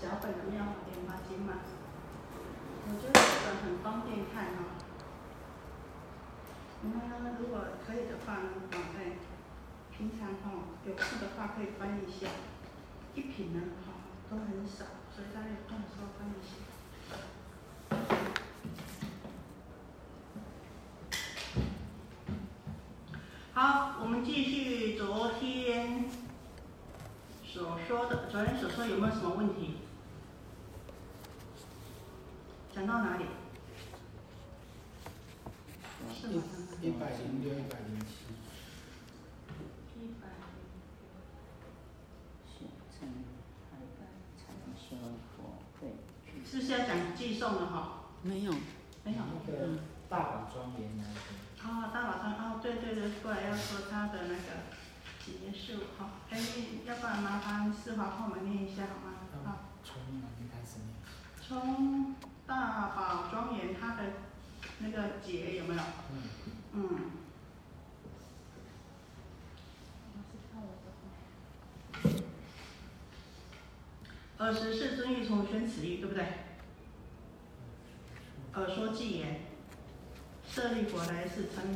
[0.00, 1.52] 小本的《妙法莲花经》嘛。
[2.84, 4.58] 我觉得这本很方便看哈、
[6.82, 6.94] 你们
[7.38, 9.18] 如果可以的话呢，哦，哎，
[9.96, 10.50] 平常哈、
[10.84, 12.28] 有空的话可以翻一下，
[13.14, 13.92] 一品呢哈、
[14.28, 16.50] 都很少，所以大家有空的时候翻一下。
[23.54, 26.10] 好，我们继续昨天
[27.44, 29.76] 所说的，昨天所说有没有什么问题？
[32.74, 33.26] 讲到哪里？
[36.18, 36.42] 是吗？
[36.80, 38.32] 一百零六、一百零七，
[40.00, 40.28] 一百
[42.48, 42.64] 是
[42.98, 43.06] 成
[43.70, 44.96] 海百才能修
[45.36, 45.92] 佛会
[46.24, 46.42] 去。
[46.50, 48.02] 是不是要讲寄送了哈？
[48.22, 48.52] 没有，
[49.04, 49.18] 没有。
[49.46, 49.78] 那个
[50.08, 51.16] 大宝庄园那个，
[51.62, 54.66] 哦，大宝庄哦，对对对，过来要说他的那个
[55.24, 56.10] 结束哈。
[56.30, 56.40] 哎，
[56.84, 59.14] 要不然麻烦四华帮我们念一下好吗？
[59.44, 59.58] 好。
[59.84, 60.96] 从哪边开始念？
[61.40, 64.02] 从大宝庄园它的
[64.80, 65.82] 那个结有没有？
[66.72, 67.10] 嗯，嗯。
[74.38, 76.26] 尔时世尊欲重宣此意，对不对？
[78.54, 79.40] 尔说偈言，
[80.46, 81.74] 舍利弗来世称，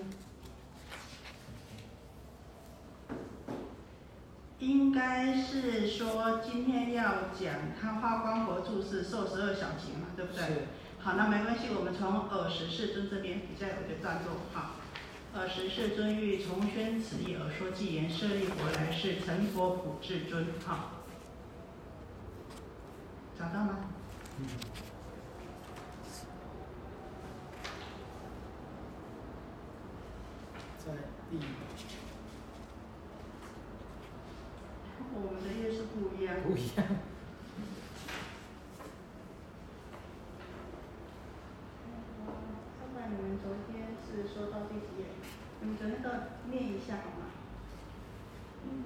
[4.58, 10.66] 应该是说今天要讲他花光佛住是受十二小节嘛，对不对？
[11.00, 14.72] 好，那没关系，我们从尔时世尊这边比较有一个段落哈。
[15.34, 20.46] 尔时世尊欲重宣此意，耳说偈言：舍利弗来世成佛普至尊。
[20.64, 20.90] 好，
[23.38, 23.78] 找到吗？
[24.38, 24.46] 嗯，
[30.86, 30.92] 在
[31.28, 31.36] 第
[35.14, 36.36] 我们的夜是不一样。
[36.44, 36.86] 不一样，
[42.78, 45.06] 要不然你们昨天是说到第几页？
[45.60, 46.08] 你们昨天都
[46.50, 47.26] 念一下好吗？
[48.64, 48.84] 嗯，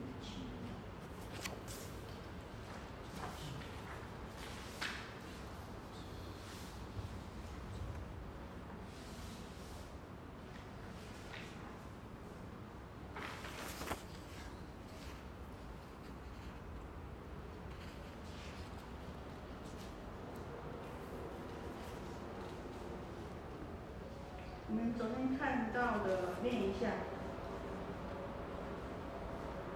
[24.69, 26.90] 你们昨天看到的念一下。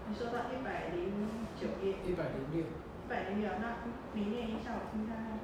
[0.08, 1.28] 你说到一百零
[1.58, 3.76] 九页，一百零六，一百零六，那
[4.12, 5.38] 你念一下我听看看。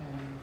[0.00, 0.38] 嗯。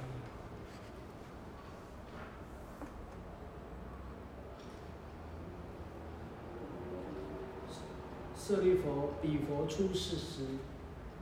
[8.36, 10.46] 舍利佛，彼佛出世时，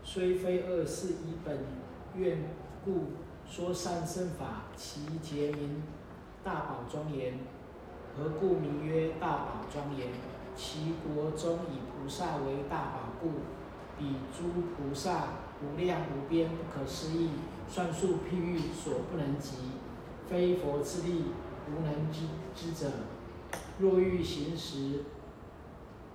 [0.04, 1.60] 虽非二世以本
[2.16, 2.38] 愿
[2.86, 3.08] 故
[3.46, 5.84] 说三圣法，其节名
[6.48, 7.34] 大宝庄严。
[8.16, 10.08] 何故名曰大宝庄严？
[10.56, 13.32] 其国中以菩萨为大宝故，
[14.00, 15.26] 彼诸菩萨
[15.62, 17.32] 无量无边，不可思议，
[17.68, 19.58] 算数譬喻所不能及，
[20.30, 21.26] 非佛之力，
[21.70, 22.22] 无能之
[22.56, 22.92] 之者。
[23.78, 25.04] 若欲行时，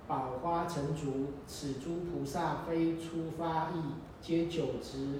[0.07, 5.19] 宝花成竹，此诸菩萨非初发意，皆久执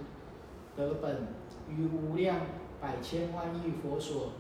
[0.76, 1.28] 得本，
[1.70, 2.38] 于无量
[2.82, 4.32] 百千万亿佛所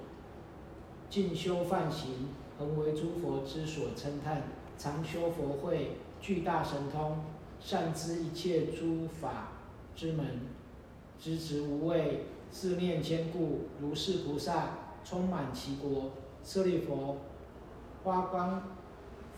[1.13, 2.09] 进修梵行，
[2.57, 4.41] 恒为诸佛之所称叹。
[4.79, 7.19] 常修佛慧，具大神通，
[7.59, 9.49] 善知一切诸法
[9.95, 10.25] 之门，
[11.19, 14.69] 知之无畏，自念坚固，如是菩萨
[15.05, 16.09] 充满其国。
[16.43, 17.17] 舍利弗，
[18.03, 18.63] 花光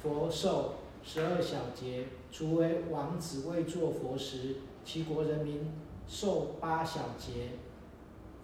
[0.02, 4.56] 佛寿十二小节，除为王子未作佛时，
[4.86, 5.74] 其国人民
[6.08, 7.50] 受八小节。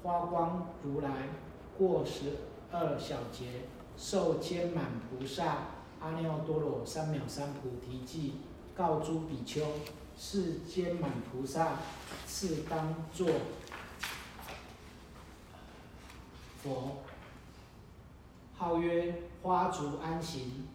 [0.04, 1.30] 花光如来
[1.78, 2.25] 过十
[2.71, 5.57] 二小节，受坚满菩萨。
[6.00, 8.33] 阿耨多罗三藐三菩提记，
[8.75, 9.63] 告诸比丘：
[10.18, 11.77] 是坚满菩萨
[12.27, 13.27] 是当作
[16.63, 16.97] 佛，
[18.56, 19.13] 号曰
[19.44, 20.68] 花足安行，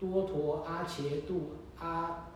[0.00, 2.26] 多陀阿伽度阿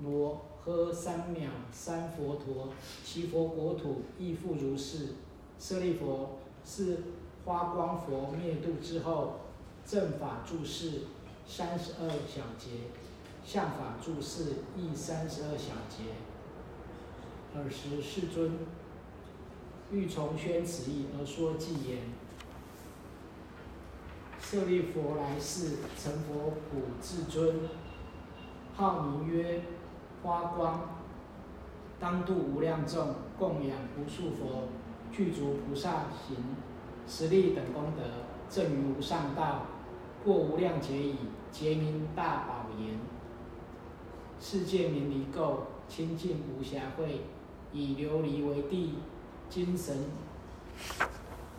[0.00, 2.70] 罗诃三藐三佛陀，
[3.04, 5.10] 其佛国土亦复如是。
[5.56, 6.30] 舍利弗，
[6.64, 6.98] 是
[7.44, 9.40] 花光佛灭度之后，
[9.86, 11.02] 正法住世。
[11.46, 12.70] 三十二小节，
[13.44, 16.04] 相法注释亦三十二小节。
[17.54, 18.52] 尔时世尊
[19.92, 21.98] 欲从宣此意，而说偈言：
[24.40, 27.68] 舍利弗来世成佛普至尊，
[28.74, 29.60] 号名曰
[30.22, 30.94] 花光
[32.00, 34.68] 当度无量众供养无数佛，
[35.12, 36.36] 具足菩萨行，
[37.06, 38.02] 实力等功德，
[38.48, 39.66] 正于无上道，
[40.24, 41.16] 过无量劫矣，
[41.52, 42.98] 劫名大宝言。
[44.40, 45.58] 世界名离垢，
[45.88, 47.18] 清净无瑕秽，
[47.72, 48.94] 以琉璃为地，
[49.48, 49.96] 精神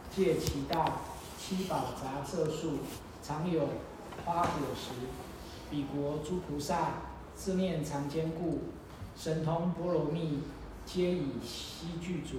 [0.09, 1.01] 借其道，
[1.37, 2.79] 七宝杂色树，
[3.23, 3.61] 常有
[4.25, 4.91] 花果实。
[5.69, 6.89] 彼国诸菩萨，
[7.35, 8.59] 自念常坚固，
[9.15, 10.39] 神通波罗蜜，
[10.85, 12.37] 皆以悉具足。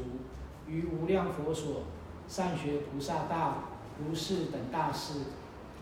[0.69, 1.83] 于无量佛所，
[2.29, 3.55] 善学菩萨道，
[3.99, 5.15] 如是等大事。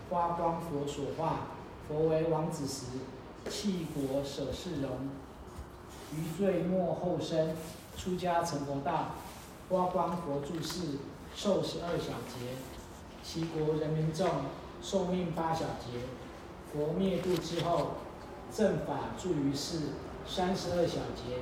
[0.09, 1.47] 花光佛所化，
[1.87, 2.85] 佛为王子时，
[3.49, 4.91] 弃国舍世容。
[6.15, 7.55] 余罪末后生，
[7.97, 9.15] 出家成佛道。
[9.67, 10.99] 花光佛住世，
[11.35, 12.55] 寿十二小节。
[13.23, 14.29] 其国人民众，
[14.81, 15.99] 寿命八小节。
[16.71, 17.93] 佛灭度之后，
[18.55, 19.79] 正法住于世，
[20.27, 21.39] 三十二小节，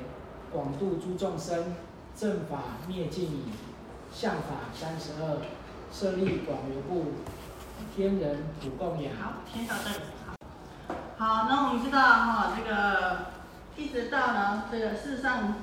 [0.53, 1.75] 广度诸众生。
[2.15, 3.41] 正法灭尽矣，
[4.13, 5.41] 相法三十二，
[5.91, 7.13] 设立广流部，
[7.93, 9.11] 天人普供养。
[9.19, 9.95] 好，天到这里。
[11.17, 13.25] 好，好，那我们知道哈，这个
[13.75, 15.55] 一直到呢，这个世上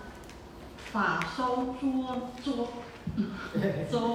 [0.93, 2.69] 法收桌桌
[3.91, 4.14] 周，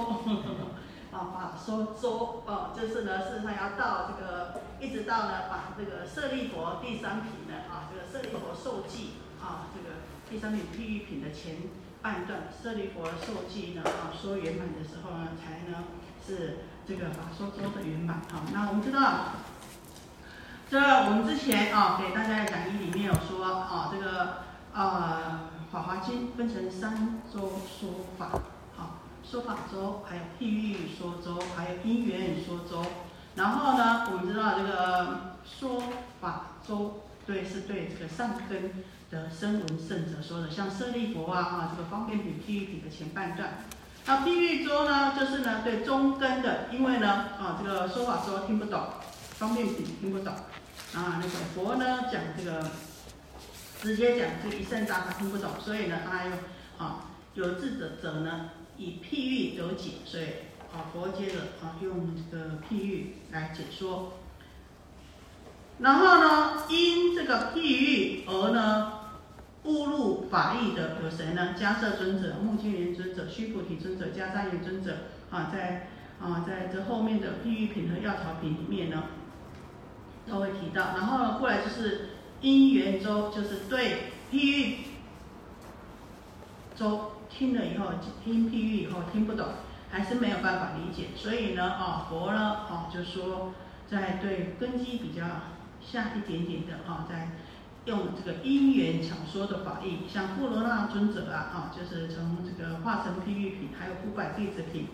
[1.10, 9.96] 啊 法收周哦，就是呢，事实上要到这个一直到呢，把这个舍利佛第三品的，啊，这个舍利佛受记啊，这个
[10.30, 11.56] 第三品地狱品的前。
[12.06, 15.82] 半段舍利佛受记呢啊说圆满的时候呢，才呢
[16.24, 18.42] 是这个法说周的圆满哈。
[18.54, 19.34] 那我们知道，
[20.70, 28.30] 这我们之前啊给大家的讲义里面有说啊，这个呃法华经分成三周说法，
[28.76, 28.98] 好
[29.28, 32.88] 说法周，还有譬喻说周，还有因缘说周。
[33.34, 35.82] 然后呢，我们知道这个说
[36.20, 38.84] 法周对是对这个善根。
[39.10, 43.64] 的声闻圣者说的，像舍利佛啊，啊，这个方便品、譬喻品的前半段。
[44.04, 47.08] 那譬喻周呢，就是呢对中根的，因为呢，
[47.38, 48.82] 啊，这个说法说听不懂，
[49.38, 50.32] 方便品听不懂，
[50.94, 52.70] 啊，那个佛呢讲这个
[53.80, 56.32] 直接讲这一圣大法听不懂，所以呢，他用
[56.78, 60.24] 啊有智者者呢以譬喻得解，所以
[60.72, 64.14] 啊佛接着啊用这个譬喻来解说。
[65.78, 68.92] 然后呢，因这个譬喻而呢。
[69.66, 71.52] 误入法义的有谁呢？
[71.58, 75.88] 迦摄尊者、目犍连尊者、须菩提尊者、迦旃延尊者啊，在
[76.20, 79.02] 啊在这后面的譬喻品和药草品里面呢，
[80.24, 80.94] 都会提到。
[80.96, 82.10] 然后呢，过来就是
[82.42, 84.76] 因缘周，就是对譬喻
[86.76, 87.86] 周听了以后，
[88.24, 89.48] 听譬喻以后听不懂，
[89.90, 92.40] 还是没有办法理解，所以呢，啊佛呢，
[92.70, 93.52] 啊就说
[93.88, 95.24] 在对根基比较
[95.86, 97.30] 下一点点的啊，在。
[97.86, 104.88] 用这个因缘巧说的法义，像富罗那尊者啊，啊，就是从这个化成譬喻品，还有五百弟子品，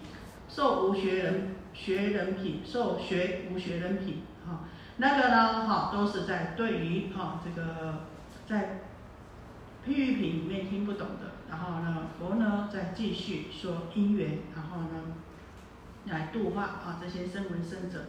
[0.47, 4.65] 受无学人学人品，受学无学人品，哈，
[4.99, 8.01] 那个呢，哈，都是在对于哈这个
[8.47, 8.81] 在
[9.87, 15.15] 譬喻品里面听不懂的，然后呢，佛呢再继续说因缘，然后呢
[16.09, 18.05] 来度化啊这些声闻圣者。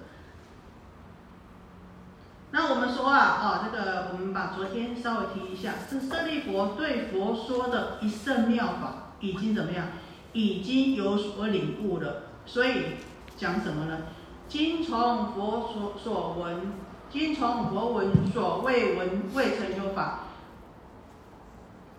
[2.55, 9.87] 那我们说啊，啊，这个我们把昨天稍微提一下，是舍利佛对佛说的一圣妙法，已经怎么样？
[10.33, 12.25] 已经有所领悟了。
[12.45, 12.97] 所以
[13.35, 14.01] 讲什么呢？
[14.47, 16.73] 今从佛所所闻，
[17.09, 20.19] 今从佛闻所未闻未成有法，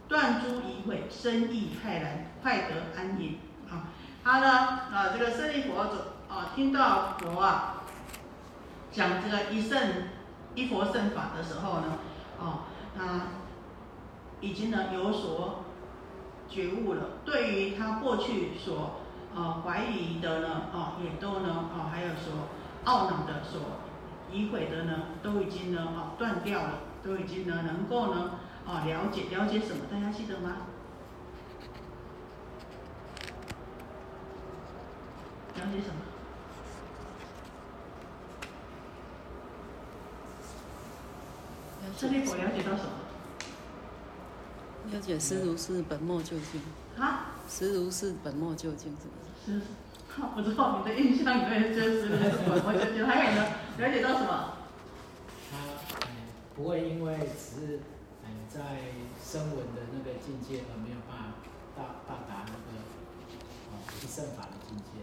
[0.07, 3.41] 断诸疑悔，深意泰然，快得安隐。
[3.69, 3.91] 啊，
[4.23, 4.49] 他呢，
[4.93, 7.83] 啊，这个舍利佛者啊，听到佛啊
[8.93, 9.81] 讲这个一圣。
[10.55, 11.99] 一佛圣法的时候呢，
[12.39, 12.61] 哦，
[12.97, 13.23] 他
[14.41, 15.65] 已经呢有所
[16.49, 17.03] 觉悟了。
[17.25, 19.01] 对于他过去所
[19.35, 22.33] 呃怀疑的呢，哦，也都呢，哦，还有所
[22.85, 23.61] 懊恼的、所
[24.31, 24.93] 疑悔的呢，
[25.23, 28.33] 都已经呢，哦，断掉了，都已经呢能够呢，
[28.67, 29.87] 哦，了解了解什么？
[29.91, 30.57] 大家记得吗？
[35.57, 36.14] 了解什么？
[41.99, 42.91] 这里我了解到什么？
[44.93, 46.61] 了解实如是本末究竟。
[47.03, 47.27] 啊？
[47.49, 49.59] 实如是本末究竟是不是？
[49.59, 49.65] 是。
[50.35, 53.05] 不知道你的印象里面就是本末究竟。
[53.07, 53.47] 还有呢？
[53.79, 54.53] 了解到什么？
[55.51, 55.59] 他
[56.55, 57.81] 不会因为只是
[58.49, 58.61] 在
[59.23, 61.25] 声闻的那个境界而没有办法
[61.77, 62.79] 到到达那个
[63.71, 65.03] 哦一圣法的境界。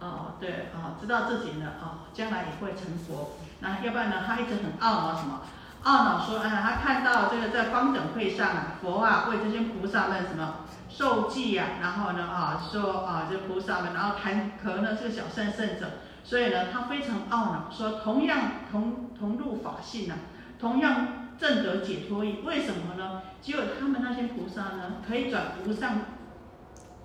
[0.00, 3.32] 哦，对，哦，知道自己呢，哦，将来也会成佛。
[3.60, 4.24] 那要不然呢？
[4.26, 5.40] 他一直很懊恼什么？
[5.84, 18.38] 懊恼说，哎，他看到这个在方等会上啊，佛啊为这些菩萨们什么受记呀，然后呢啊说啊这菩萨们，然后谈可呢这个小善圣者，所以呢他非常懊恼，说同样
[18.70, 20.14] 同同入法性呢，
[20.58, 23.22] 同样正得解脱意，为什么呢？
[23.42, 25.92] 只有他们那些菩萨呢，可以转无上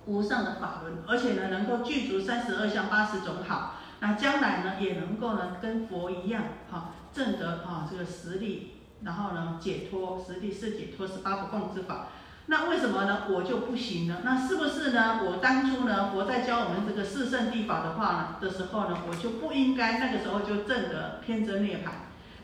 [0.04, 5.56] 无上的法轮，而且呢能够具足三十二相八十种好，那将来呢也能够呢？
[5.60, 6.92] 跟佛一样，哈。
[7.12, 8.72] 证得啊，这个实力，
[9.02, 12.08] 然后呢，解脱实力是解脱十八不共之法。
[12.44, 13.22] 那为什么呢？
[13.30, 14.18] 我就不行呢？
[14.22, 15.20] 那是不是呢？
[15.24, 21.88] 我当初呢，佛在教我们这个四圣地法的话呢的时候呢，我就不应该那个时候就正得偏真涅槃。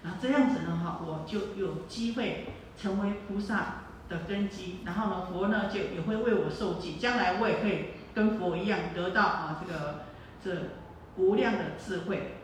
[0.02, 2.46] 那这样子呢，哈，我就有机会
[2.80, 4.78] 成为菩萨的根基。
[4.86, 10.04] 然后呢，佛呢就也会为我受记，将来我也可以跟佛一样得到啊这个
[10.42, 10.50] 这
[11.16, 12.36] 无量的智慧。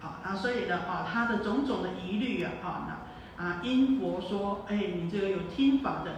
[0.00, 6.12] 啊，那所以呢，啊，他的种种的疑虑啊，啊，那啊，因佛说，哎，你这个有听法的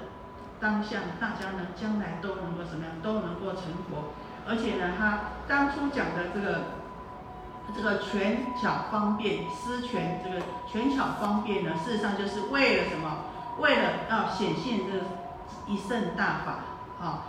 [0.60, 4.12] 当下，大家呢将来都能够怎么样，都能够成佛。
[4.46, 6.64] 而且呢，他当初讲的这个
[7.74, 13.24] 这个权巧方便施权，这个权巧方便呢，事实上就是为了什么？
[13.58, 16.58] 为了要显现这一圣大法
[17.00, 17.24] 啊。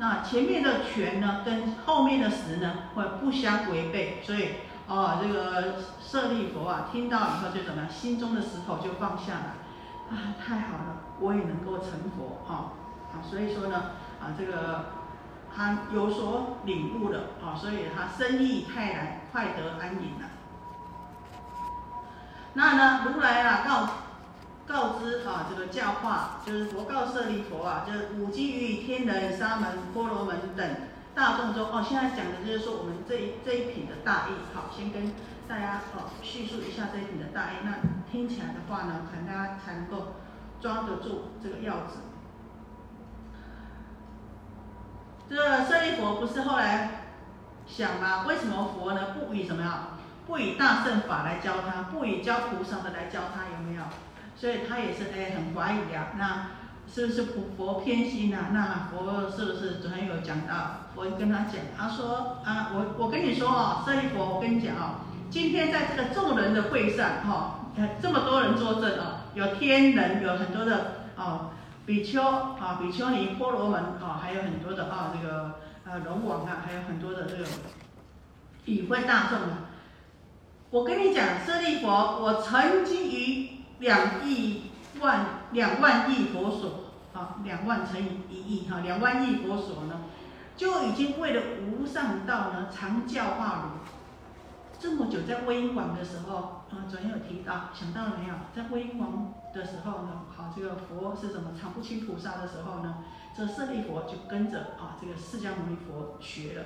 [0.00, 4.66] 那前面的权呢，跟后面的实呢，会不相违背，所以。
[4.92, 7.88] 哦，这个舍利佛啊，听到以后就怎么样？
[7.88, 9.54] 心中的石头就放下来，
[10.10, 12.74] 啊，太好了，我也能够成佛啊！
[13.12, 14.86] 啊，所以说呢，啊，这个
[15.54, 20.26] 他有所领悟了啊，所以他生意泰然，快得安隐了。
[22.54, 23.88] 那呢，如来啊告
[24.70, 30.76] 告知啊，这个教化就是佛告舍利佛啊，就是五经于天人、沙门、婆罗门等。
[31.12, 35.12] 大众中哦，现在讲的就是说我们这一这一品的大意，好，先跟
[35.48, 37.56] 大家哦叙述一下这一品的大意。
[37.64, 40.14] 那听起来的话呢，可能大家才能够
[40.60, 41.98] 抓得住这个要旨。
[45.28, 47.02] 这个舍利佛不是后来
[47.66, 48.24] 想吗？
[48.28, 49.88] 为什么佛呢不以什么呀？
[50.28, 53.82] 不以大圣法来教他，不以教菩萨的来教他，有没有？
[54.36, 56.08] 所以他也是哎很怀疑啊。
[56.18, 56.50] 那
[56.92, 58.50] 是不是佛佛偏心呐？
[58.52, 60.90] 那佛是不是昨天有讲到？
[60.92, 67.70] 佛跟他讲，他说啊，我我跟你说哦，舍利佛，我跟你讲哦，今天在这个众人的会上哈，
[68.02, 71.50] 这么多人作证哦，有天人，有很多的哦，
[71.86, 77.44] 比丘啊，比丘尼、婆罗门啊，还有很多的啊，这个呃龙王啊，还有很多的这个
[78.64, 79.70] 与会大众啊。
[80.70, 81.88] 我跟你讲，舍利佛，
[82.20, 83.49] 我曾经于
[83.80, 84.62] 两亿。
[85.00, 90.00] 万两万亿佛所，啊，两万乘以一亿，哈，两万亿佛所呢，
[90.56, 93.90] 就已经为了无上道呢，常教化汝。
[94.78, 98.34] 这么久在威广的时候，啊，昨天有提到，想到了没有？
[98.52, 101.52] 在威广的时候呢，好，这个佛是什么？
[101.58, 102.96] 常不清菩萨的时候呢，
[103.34, 106.64] 这舍利佛就跟着啊，这个释迦牟尼佛学了。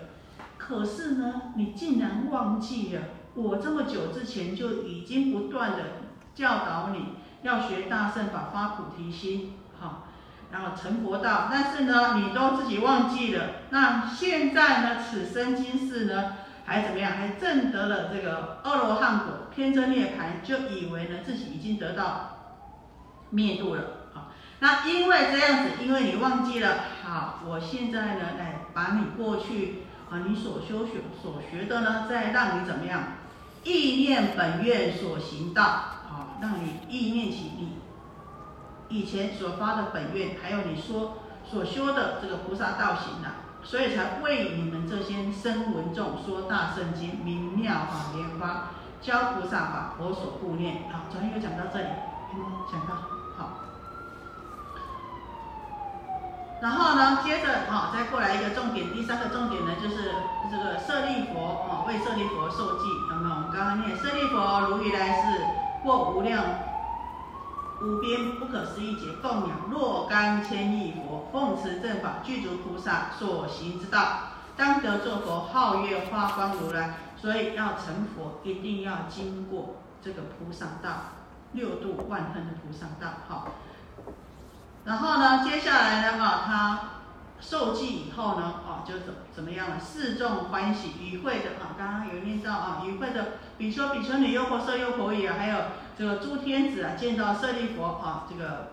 [0.58, 3.02] 可是呢，你竟然忘记了，
[3.34, 5.84] 我这么久之前就已经不断的
[6.34, 7.14] 教导你。
[7.42, 10.06] 要学大圣法，发菩提心，好，
[10.50, 11.46] 然后成佛道。
[11.52, 13.56] 但是呢，你都自己忘记了。
[13.68, 17.12] 那现在呢，此生今世呢，还怎么样？
[17.12, 22.62] 还证得了这个阿罗汉果，偏真涅槃，就以为呢自己已经得到
[23.28, 23.82] 灭度了。
[24.14, 33.02] 好，那因为这样子，因为你忘记了，好，我现在呢，来把你过去啊，你所修学所学的呢，再让你怎么样？
[33.64, 35.90] 意念本愿所行道。
[36.44, 37.78] 让你意念起你
[38.90, 48.68] 以前所发的本愿，还有你说所修的这个菩萨道行呐，所以才为你们这些声闻众说大圣经，明妙法莲花，
[49.00, 50.82] 教菩萨法，佛所护念。
[50.92, 51.86] 好，昨天又讲到这里，
[52.70, 52.94] 讲到
[53.38, 53.60] 好。
[56.60, 60.12] 然后呢，接着哈，再过来一个重点，第三个重点呢，就是
[60.50, 63.34] 这个舍利佛哦，为舍利佛受记，有没有？
[63.34, 65.63] 我们刚刚念舍利佛如于来世。
[65.84, 66.42] 或无量
[67.82, 74.00] 无边不可思议劫供养若干千亿佛，奉持正法具足菩萨所行之道，
[74.56, 76.94] 当得作佛，皓月花光如来。
[77.16, 80.90] 所以要成佛，一定要经过这个菩萨道，
[81.52, 83.14] 六度万恨的菩萨道。
[83.28, 83.48] 好，
[84.84, 86.80] 然后呢，接下来呢，哈，他。
[87.46, 89.78] 受记以后呢，啊，就怎怎么样了？
[89.78, 95.58] 四众欢喜，与会的啊，刚刚有念到啊，与会的，比丘、比丘尼、优婆塞、优婆夷啊，还有
[95.96, 98.70] 这个诸天子啊，见到舍利佛啊，这个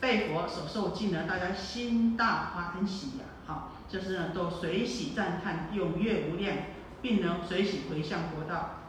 [0.00, 6.56] 被佛所受记呢，大家心大欢喜呀，好，就是呢，都随喜赞叹，踊跃无量，
[7.02, 8.80] 并能随喜回向佛道。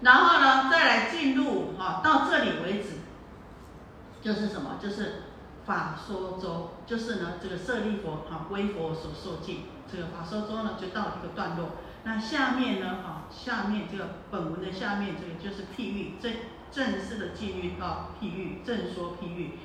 [0.00, 3.00] 然后呢，再来进入啊，到这里为止，
[4.22, 4.78] 就是什么？
[4.82, 5.23] 就是
[5.66, 11.70] 法说周，就是呢这个舍利佛哈归佛所受记，这个法说周呢就到一个段落。
[12.04, 16.32] 那下面呢哈，下面这个本文的下面这个就是譬喻正
[16.70, 19.58] 正式的进入到譬喻正说譬喻，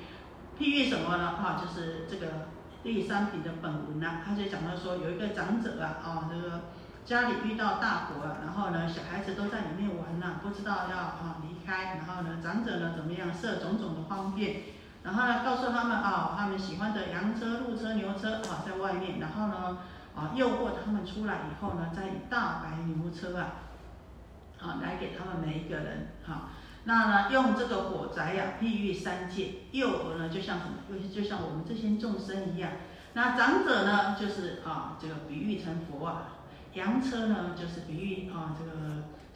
[0.58, 1.36] 譬喻什么呢？
[1.36, 2.48] 哈，就是这个
[2.82, 6.62] 第三品的本文呢，他就讲到说有一个长者啊，啊这个。
[7.06, 14.62] 家里遇到大火了，然后呢，小孩子都在里面玩呢，不知道要啊离开，然后呢，长者呢怎么样设种种的方便，
[15.04, 19.78] 然后呢告诉他们啊，他们喜欢的羊车、鹿车、牛车啊在外面，然后呢
[20.16, 23.54] 啊诱惑他们出来以后呢，再以大白牛车啊，
[24.62, 26.50] 啊来给他们每一个人哈，
[26.84, 32.72] 那呢用这个火灾呀譬喻三界，诱惑呢就像什么，就就像我们这些众生一样，
[33.14, 36.36] 那长者呢就是啊这个比喻成佛啊。
[36.76, 38.72] 羊车呢，就是比喻啊，这个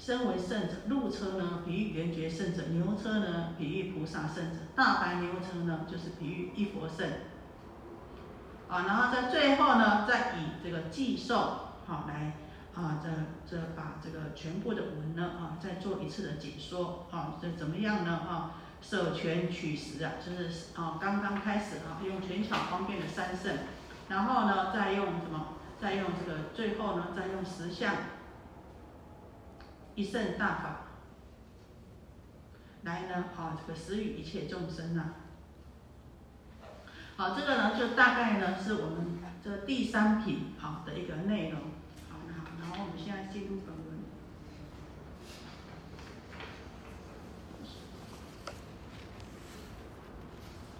[0.05, 7.07] 身为圣者；鹿车呢，比喻圆觉圣者；牛车呢，比喻菩萨圣者；大白牛车呢，就是比喻一佛圣。
[8.67, 11.37] 啊，然后在最后呢，再以这个寄送
[11.87, 12.33] 好来
[12.75, 13.09] 啊，这
[13.49, 18.59] 这把这个全部的文呢啊，再做一次的解说啊，这怎么样呢啊？
[18.81, 23.55] 舍权取实啊，就是啊，刚刚开始啊，用权巧方便的三圣，
[24.09, 25.53] 然后呢，再用什么？
[25.79, 27.93] 再用这个，最后呢，再用十相
[29.95, 30.81] 一圣大法
[32.83, 35.13] 来呢，啊，这个施予一切众生呐。
[37.15, 41.59] 好，这个呢，就大概呢，是我们这第三品好的一个内容。
[42.09, 43.83] 好，那好，然后我们现在进入本文。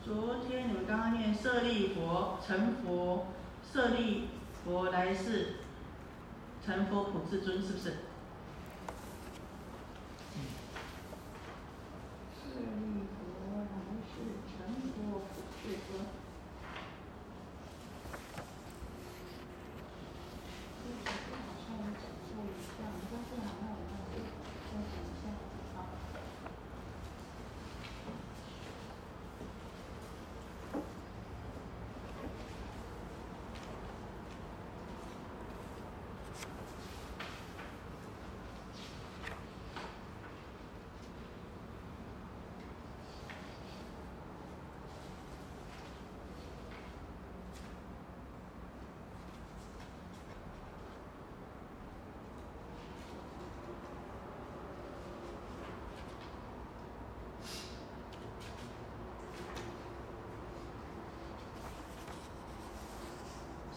[0.04, 3.28] 昨天你们刚刚念舍利佛成佛，
[3.72, 4.30] 舍利。
[4.66, 5.56] 佛来世
[6.66, 7.96] 成佛普世尊，是不是？
[12.56, 13.13] 嗯嗯。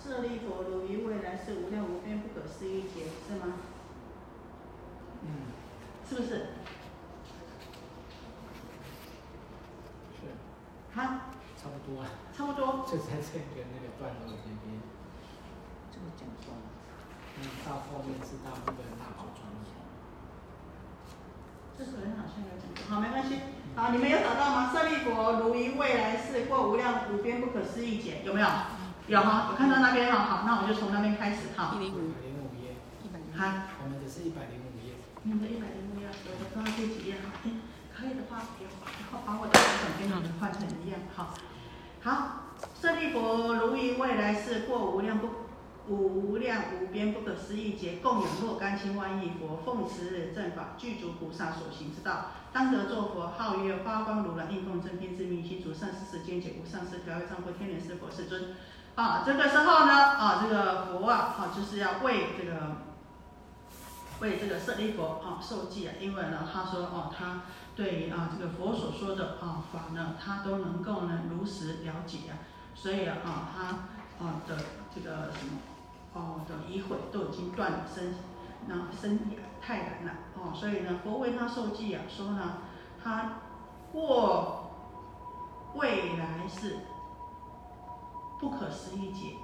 [0.07, 3.55] 舍利佛，如于未来是无量无边不可思议劫，是吗？
[5.23, 5.51] 嗯，
[6.09, 6.29] 是不是？
[10.15, 10.31] 是。
[10.95, 11.27] 哈？
[11.61, 12.07] 差不多啊。
[12.37, 12.87] 差不多。
[12.87, 14.79] 就在这个那个段落这边。
[15.91, 16.63] 这个讲错了。
[17.41, 19.43] 嗯，到后面是大部分大宝庄。
[21.77, 23.41] 这首人好像有讲过，好，没关系。
[23.75, 24.73] 好，你们有找到吗？
[24.73, 28.47] 舍利佛，如于未来世过无量无边不可思议劫，有没有？
[29.09, 31.77] 有哈，我看到那边哈，好，那我就从那边开始哈。
[31.79, 33.39] 一百零五页，一百零五。
[33.39, 33.71] 哈。
[33.85, 34.99] 我们的是一百零五页。
[35.23, 37.55] 你们的一百零五页，我的刚刚这几页哈，哎，
[37.95, 41.31] 可以的话，然后把我的版本跟你们换成一样，哈。
[42.03, 42.51] 好，
[42.83, 45.29] 舍利弗，如于未来世过无量不
[45.87, 58.57] 无量无边不可思议劫，供养若干千万亿佛，奉持正法，具足菩萨所行之道，当得作佛，号曰花光如来，应供正遍知明心主，善世世间解无上师，调御丈夫，天人师佛世尊。
[58.97, 62.79] 啊，这个时候呢，啊，这个佛啊，啊，就是要为这个，
[64.21, 67.43] 为这个舍利佛啊受记啊，因为呢，他说哦，他
[67.75, 72.41] 对啊这个佛所说的啊法呢，他都能够呢如实了解啊，
[72.75, 73.17] 所以啊，
[73.55, 74.57] 他啊的
[74.95, 75.59] 这个什么
[76.15, 78.15] 哦的疑悔都已经断了身，
[78.67, 82.55] 那身体太难了哦，所以呢，佛为他受记啊，说呢，
[83.05, 83.33] 他
[83.93, 84.71] 过
[85.75, 86.79] 未来世。
[88.39, 89.37] 不可思议解，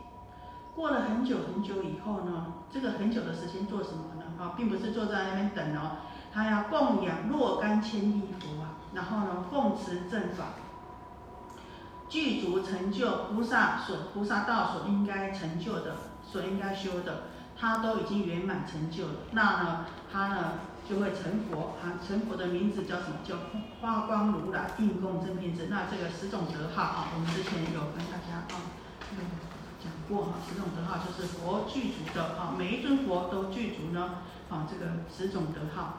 [0.74, 4.22] 过了很久很久以后呢，这个很久的时间做什么呢？
[4.38, 5.98] 啊，并不是坐在那边等哦，
[6.33, 10.46] 他要供养若干千亿佛啊，然后呢，奉持正法，
[12.09, 17.24] 具足成就菩萨所菩萨道所应该成就的，所应该修的，
[17.57, 19.14] 他都已经圆满成就了。
[19.31, 20.52] 那呢，他呢
[20.88, 23.16] 就会成佛啊，成佛的名字叫什么？
[23.24, 23.37] 叫
[23.81, 25.68] 花光如来应供正遍智。
[25.70, 28.82] 那这个十种德号啊，我们之前有跟大家啊。
[29.83, 34.16] 讲过哈十种德号就是佛具足的啊，每一尊佛都具足呢
[34.48, 35.94] 啊这个十种德号。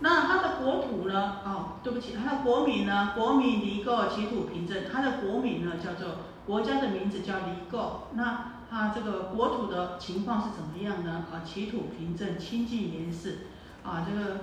[0.00, 13.46] 那他的国土呢啊，对不起他的国名呢，国名的垢个土凭证，他的国名呢叫做国家的名字叫离垢，那他这个国土的情况是怎么样呢啊起土凭证清净严饰
[13.84, 14.40] 啊这个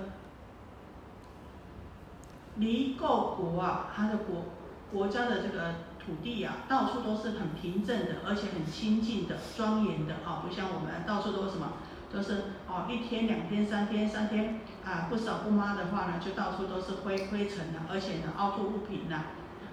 [2.54, 4.44] 离垢国啊他的国。
[4.92, 11.74] 国家的这个土地啊，到处都是很平整的，而且很清净的、庄严的啊，不像我们到处都是什么，
[12.12, 19.16] 都是哦，一天、两天、三天、三天啊，不扫不抹的话呢，就到处都是灰灰尘的，而且呢，凹凸不平的。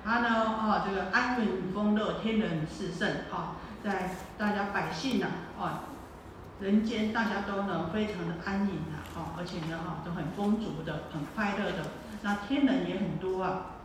[0.03, 5.27] 它呢，哦，这个安稳丰乐，天人四盛啊，在大家百姓呐，
[5.60, 5.80] 哦。
[6.60, 11.89] 人间大家都能非常的安宁啊，哦，而且呢，哈，都很丰足的，很快乐的。
[12.23, 13.77] 那天人也很多啊。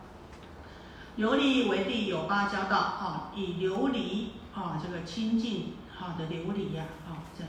[1.15, 7.43] 琉璃为地有八交道，啊，以琉璃啊这个清净好的琉璃呀，啊，这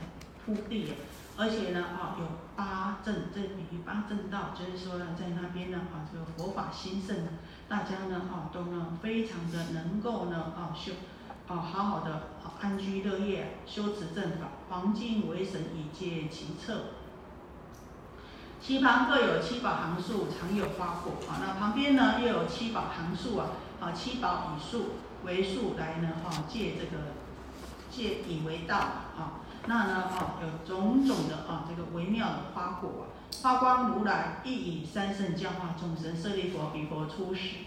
[0.45, 0.93] 铺地，
[1.35, 7.27] 而且呢，啊，有八正，这比八正道，就是说呢，在那边呢，啊，这个佛法兴盛，
[7.67, 10.91] 大家呢，啊，都呢非常的能够呢，啊修。
[11.47, 12.11] 啊，好好的
[12.43, 16.85] 啊安居乐业，修持正法，黄金为神，以戒其策。
[18.65, 21.13] 其旁各有七宝行树，常有花果。
[21.29, 23.49] 啊，那旁边呢又有七宝行树啊，
[23.79, 27.13] 啊，七宝以树为树来呢，哈，借这个
[27.91, 29.41] 借以为道啊。
[29.67, 36.19] 那呢，啊，有种种的啊，这个微妙的花果啊，花光如来亦以三圣教化众生。
[36.19, 37.57] 舍利佛，比佛出世，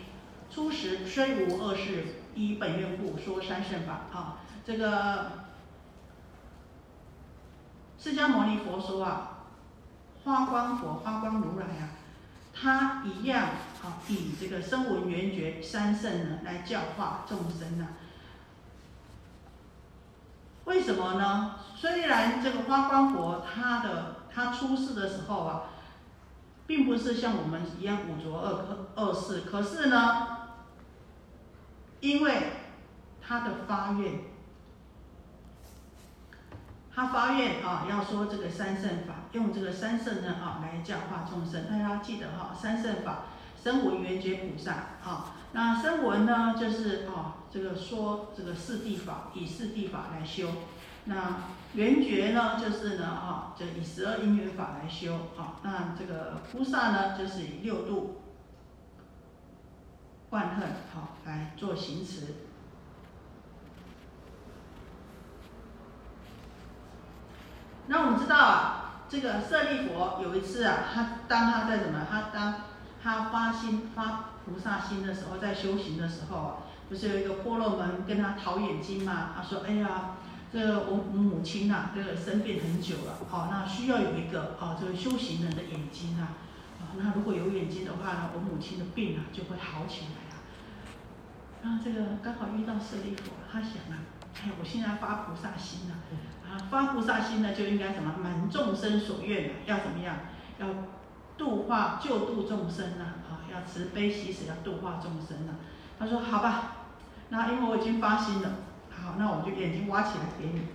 [0.50, 2.06] 初时虽无二世。
[2.34, 5.32] 依本愿故说三圣法啊，这个
[7.98, 9.37] 释迦牟尼佛说啊，
[10.28, 11.88] 花光佛、花光如来啊，
[12.52, 13.44] 他一样
[13.82, 17.88] 啊，以这个声闻缘觉三圣呢来教化众生呢。
[20.66, 21.54] 为什么呢？
[21.74, 25.62] 虽然这个花光佛他的他出世的时候啊，
[26.66, 30.36] 并不是像我们一样五浊恶恶世，可是呢。
[32.00, 32.52] 因为
[33.20, 34.20] 他的发愿，
[36.98, 41.70] 他发愿啊，要说这个三圣法，用这个三圣呢啊来教化众生。
[41.70, 43.26] 大家记得哈，三圣法，
[43.62, 44.72] 声闻缘觉菩萨
[45.04, 50.48] 啊，那声闻呢就是啊这个说这个四谛法，以四谛法来修。
[51.04, 51.36] 那
[51.74, 55.60] 缘觉呢就是呢啊，就以十二因缘法来修啊。
[55.62, 58.22] 那这个菩萨呢就是以六度。
[60.30, 62.47] 万恨好来做行持。
[67.88, 72.06] 那我们知道啊，这个舍利佛有一次啊，他当他在什么？
[72.10, 72.54] 他当
[73.02, 76.56] 他发心发菩萨心的时候，在修行的时候啊，
[76.90, 79.30] 不是有一个婆罗门跟他讨眼睛嘛？
[79.34, 80.16] 他说：“哎呀，
[80.52, 86.36] 这个我母亲呐，这个生病很久了，好，那需要有一个啊，这个修行人的眼睛啊。”
[86.96, 90.44] 那如果有眼睛的话呢，我母亲的病啊就会好起来啊。
[91.62, 94.04] 然后这个刚好遇到舍利佛，他想啊，
[94.42, 95.94] 哎，我现在发菩萨心了，
[96.48, 100.16] 啊发菩萨心呢就应该什么满众生所愿要怎么样？
[100.58, 100.66] 要
[101.36, 105.52] 度化救度众生呐，啊，要慈悲喜舍，要度化众生呐。
[105.98, 106.72] 他说好吧，
[107.28, 108.50] 那因为我已经发心了，
[108.90, 110.66] 好，那我就眼睛挖起来给你。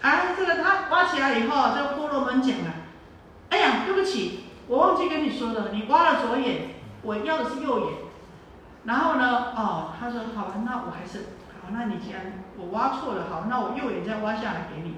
[0.00, 2.72] 哎，这个他挖起来以后，这个婆罗门讲了，
[3.50, 4.40] 哎呀，对不起。
[4.68, 7.98] 我忘记跟你说了，你挖了左眼，我要的是右眼。
[8.84, 11.26] 然后呢，哦，他说好吧，那我还是
[11.70, 14.96] 那你既然我挖错了，好，那我右眼再挖下来给你。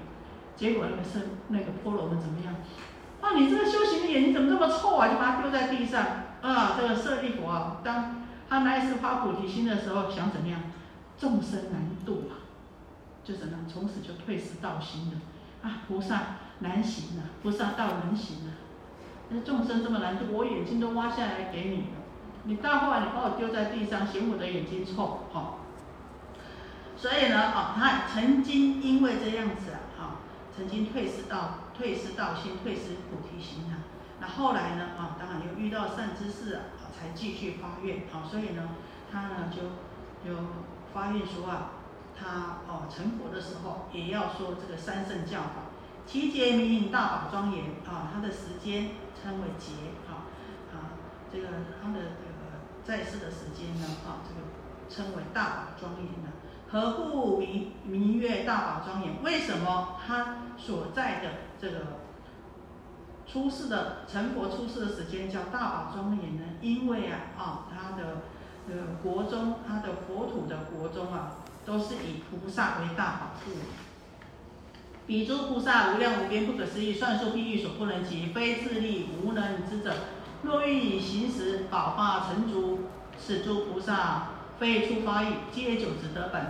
[0.55, 2.55] 结果那个是那个婆罗门怎么样？
[3.21, 5.07] 啊，你这个修行的眼睛怎么这么臭啊？
[5.07, 6.05] 就把它丢在地上。
[6.41, 10.61] 啊，这个舍利佛啊，当他那一次发菩提心的时候，想怎么样？
[11.17, 12.47] 众生难度啊，
[13.23, 13.59] 就怎样？
[13.67, 15.69] 从此就退失道心了。
[15.69, 16.21] 啊，菩萨
[16.59, 18.55] 难行啊，菩萨道难行啊。
[19.29, 21.99] 那众生这么难度，我眼睛都挖下来给你了，
[22.43, 25.58] 你到后来你把我丢在地上，嫌我的眼睛臭，好。
[26.99, 30.15] 所以呢，哦，他曾经因为这样子啊，哈，
[30.53, 33.87] 曾经退失道，退失道心，退失菩提心啊。
[34.19, 38.69] 那后来呢，啊，当然又遇到善知识啊，才继续发愿，好，所以呢，
[39.09, 39.61] 他呢就
[40.27, 40.37] 就
[40.93, 41.71] 发愿说啊，
[42.19, 45.71] 他哦成佛的时候也要说这个三圣教法，
[46.05, 48.89] 其节名大宝庄严啊，他的时间。
[49.21, 49.73] 称为劫
[50.07, 50.31] 啊
[50.71, 50.95] 啊，
[51.29, 51.49] 这个
[51.83, 54.47] 他的这个在世的时间呢啊，这个
[54.87, 56.31] 称为大宝庄严呢。
[56.71, 59.23] 何故名明月大宝庄严？
[59.23, 61.29] 为什么他所在的
[61.59, 61.77] 这个
[63.25, 66.43] 出世的成佛出世的时间叫大宝庄严呢？
[66.61, 68.21] 因为啊啊，他的
[68.67, 73.51] 呃国中，他的佛土的国中啊，都是以菩萨为大宝处。
[75.07, 79.91] 彼诸菩萨无量无边不可思议，算数譬喻所不能及，非自力无能之者，
[80.43, 82.81] 若欲以行时宝化成竹，
[83.17, 84.27] 此诸菩萨
[84.59, 86.47] 非出发意，皆九直得本，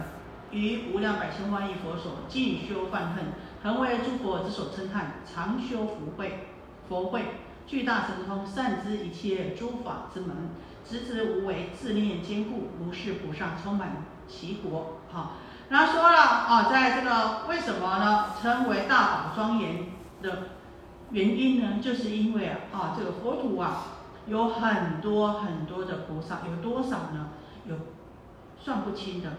[0.51, 3.25] 于无量百千万亿佛所尽修梵恨，
[3.61, 6.47] 恒为诸佛之所称叹，常修福慧，
[6.89, 7.21] 佛慧
[7.67, 10.49] 巨大神通，善知一切诸法之门，
[10.83, 14.97] 直直无为，自念坚固，如是菩萨充满其国。
[15.11, 15.33] 好，
[15.69, 18.33] 那说了啊，在这个为什么呢？
[18.41, 19.85] 称为大宝庄严
[20.23, 20.49] 的
[21.11, 21.77] 原因呢？
[21.79, 23.83] 就是因为，啊这个佛土啊，
[24.25, 27.29] 有很多很多的菩萨，有多少呢？
[28.59, 29.29] 算不清的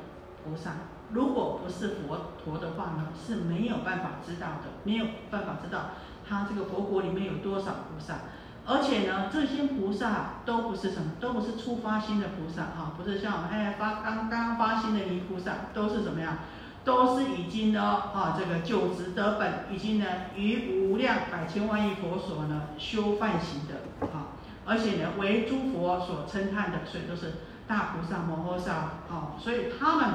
[0.42, 0.72] 菩萨。
[1.12, 5.90] 如果不是佛陀的话呢，是没有办法知道的，没有办法知道
[6.28, 8.18] 他这个佛国里面有多少菩萨。
[8.66, 16.38] 而且呢，这些菩萨都不是什么，都不是初发心的菩萨哈，不是像我们哎发刚刚发心的离菩萨，都是怎么样？
[16.85, 20.06] 都是已经呢啊这个九直得本，已经呢
[20.37, 24.33] 于无量百千万亿佛所呢修梵行的啊，
[24.64, 27.33] 而且呢为诸佛所称叹的，所以都是
[27.70, 28.72] 大菩萨摩诃萨
[29.09, 30.09] 啊，所以他们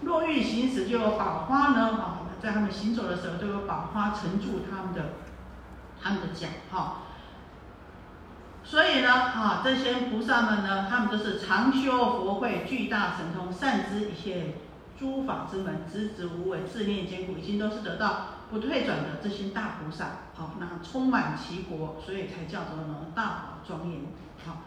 [0.00, 5.10] 若欲行时，就有宝花呢啊，在他们行走的时候都有宝花承住他们的
[6.02, 7.02] 他们的脚哈。
[8.64, 14.54] 所以呢，啊，这些菩萨们呢，他们都是常修佛慧，巨大神通，善知一切
[14.98, 20.06] 诸法之门，直直无为，自念坚固，已经都是得到不退转的这些大菩萨。
[20.34, 24.00] 好，那充满其国，所以才叫做呢大宝庄严。
[24.46, 24.62] 好，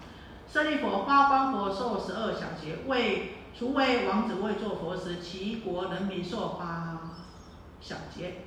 [0.52, 7.00] 舍利佛，花光佛受十二小劫，为除为王子为做佛时，其国人民受八
[7.82, 8.46] 小劫。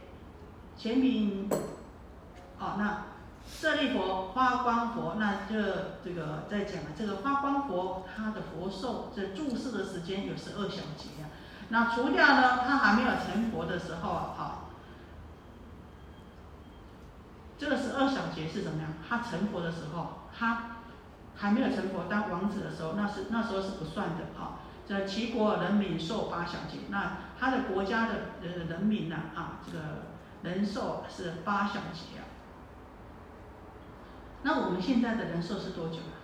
[0.76, 1.48] 前名，
[2.58, 3.04] 哦，那。
[3.52, 5.56] 舍利佛、花光佛，那就
[6.04, 11.26] 这个在讲这个花光佛，他的佛寿这住世的时间有十二小节啊。
[11.70, 14.68] 那除掉呢，他还没有成佛的时候啊，
[17.58, 18.92] 这个十二小节是怎么样？
[19.08, 20.76] 他成佛的时候，他
[21.40, 24.60] 还没有成佛当王子的时候，那是那时候是不算的啊。
[24.86, 29.78] 这齐国人民寿八小节，那他的国家的呃人民呢啊，这个
[30.42, 32.28] 人寿是八小节啊。
[34.42, 36.20] 那我们现在的人寿是多久啊？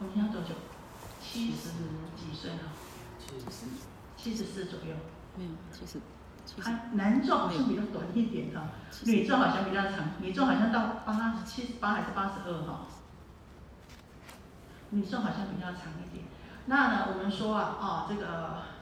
[0.00, 0.54] 我们现在多久？
[1.22, 1.70] 七十
[2.16, 2.58] 几岁了？
[3.18, 3.66] 七十四。
[4.16, 4.96] 七十四左右。
[5.36, 6.00] 没有，七十。
[6.62, 8.68] 啊，男众好像比较短一点哈，
[9.04, 12.86] 女众好像比较长，女众好像到八七十八还是八十二哈。
[14.90, 16.24] 女众好像比较长一点。
[16.66, 18.74] 那呢，我们说啊，啊这个。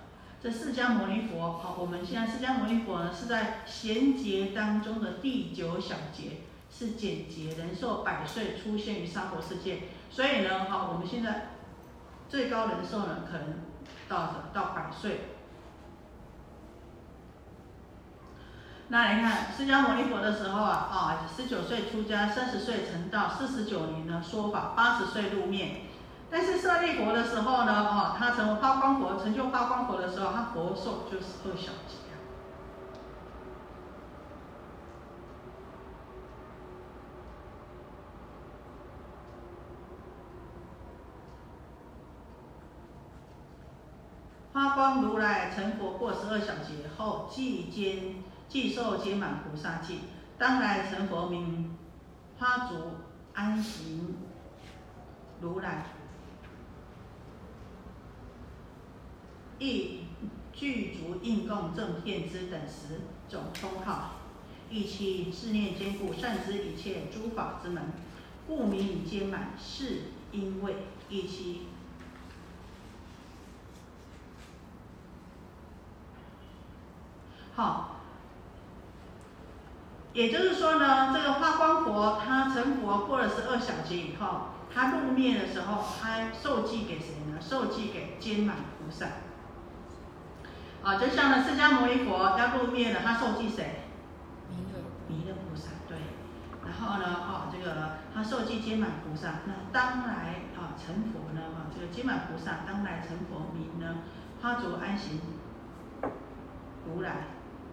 [0.42, 11.51] 这释迦牟尼佛，好，我们现在释迦牟尼佛呢是在贤劫当中的第九小劫，是简劫，人寿百岁出现于娑婆世界，所以呢，好，我们现在
[12.29, 13.61] 最高人寿呢可能
[14.09, 15.32] 到到百岁。
[18.92, 25.87] 那你看释迦牟尼佛的时候啊，啊，十九岁出家，三十岁成道，四十九年呢说法，八十岁入灭。
[26.31, 32.20] 但是舍利佛的时候呢，哦，他成为花光佛，成就花光佛的时候，他佛寿就是二小节啊。
[44.52, 48.22] 花光如来成佛过十二小节后，即兼
[48.53, 49.95] 即受皆满菩萨戒，
[50.37, 51.75] 当来成佛名
[52.38, 52.75] 花足
[53.33, 54.17] 安行
[55.41, 55.87] 如来。
[59.59, 60.01] 亦
[60.53, 64.17] 具足应供正遍知等十种称号，
[64.69, 67.83] 以其自念坚固，善知一切诸法之门，
[68.47, 69.53] 故名以皆满。
[69.59, 70.75] 是因为
[71.09, 71.62] 以其
[77.55, 78.02] 好，
[80.12, 87.38] 也就是说呢，这个花光佛他成佛过了十二小节以后，他入灭的时候，他受记给谁呢？
[87.40, 89.07] 受记给坚满菩萨。
[90.85, 93.85] 啊，就像呢，释迦牟尼佛要入灭了，他受记谁？
[94.51, 95.96] 弥勒，弥勒菩萨，对。
[96.64, 104.01] 然后呢，啊，这个他受记坚满菩萨，那当来啊成佛呢，啊，这个坚满菩萨当来成佛名呢，
[104.42, 105.20] 花足安行
[106.87, 107.29] 如来，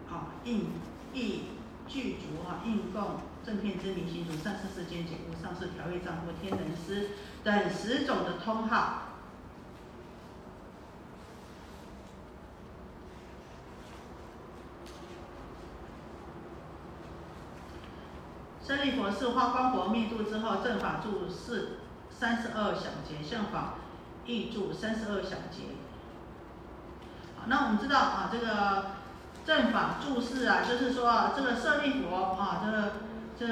[0.10, 0.70] 啊，应
[1.14, 1.42] 应
[1.90, 7.10] 具足啊，应供正片之明行主上师世间解无上士调御丈夫天人师
[7.44, 9.06] 等十种的通号。
[18.64, 21.80] 舍利佛是花光佛灭度之后，正法住是
[22.12, 23.74] 三十二小节，相法
[24.28, 25.74] 亦住三十二小节。
[27.36, 28.92] 好，那我们知道啊，这个
[29.50, 32.92] 正法注释啊，就是说啊，这个舍利佛啊，这个
[33.36, 33.48] 这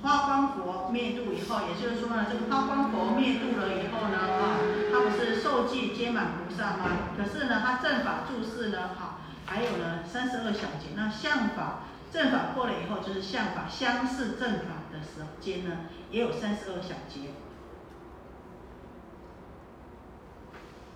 [0.00, 6.84] 花光佛灭度以后，也就是说呢，这个花光佛灭度了以后呢，啊，他不是受记皆满菩萨吗？
[7.16, 11.80] 可是呢，他正法注释呢，好，还有呢三十二小节，那相法
[12.12, 15.78] 正法过了以后，就是相法相似正法的时候间呢，
[16.12, 17.32] 也有三十二小节。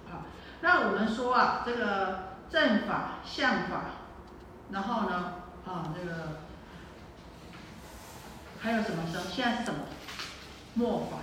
[0.09, 0.27] 好，
[0.61, 3.83] 那我们说啊，这个正法、相法，
[4.73, 5.35] 然后呢，
[5.67, 6.39] 啊，这个
[8.59, 9.25] 还有什么时候？
[9.31, 9.81] 现在是什么？
[10.75, 11.19] 末法，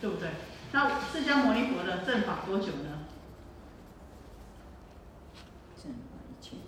[0.00, 0.30] 对不对？
[0.70, 3.02] 那释迦牟尼佛的正法多久呢？
[5.76, 6.58] 正法一切。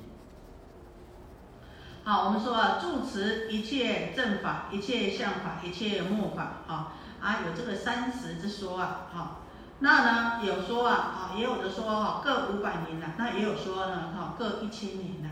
[2.03, 9.40] 好，我们说啊，住持一切正法、一切相法、一切末法，啊啊，有这个三十之说啊，好。
[9.79, 15.31] 那呢，有说啊，啊，也有的说哈，各五百年呐，那也有说呢，哈，各一千年呐。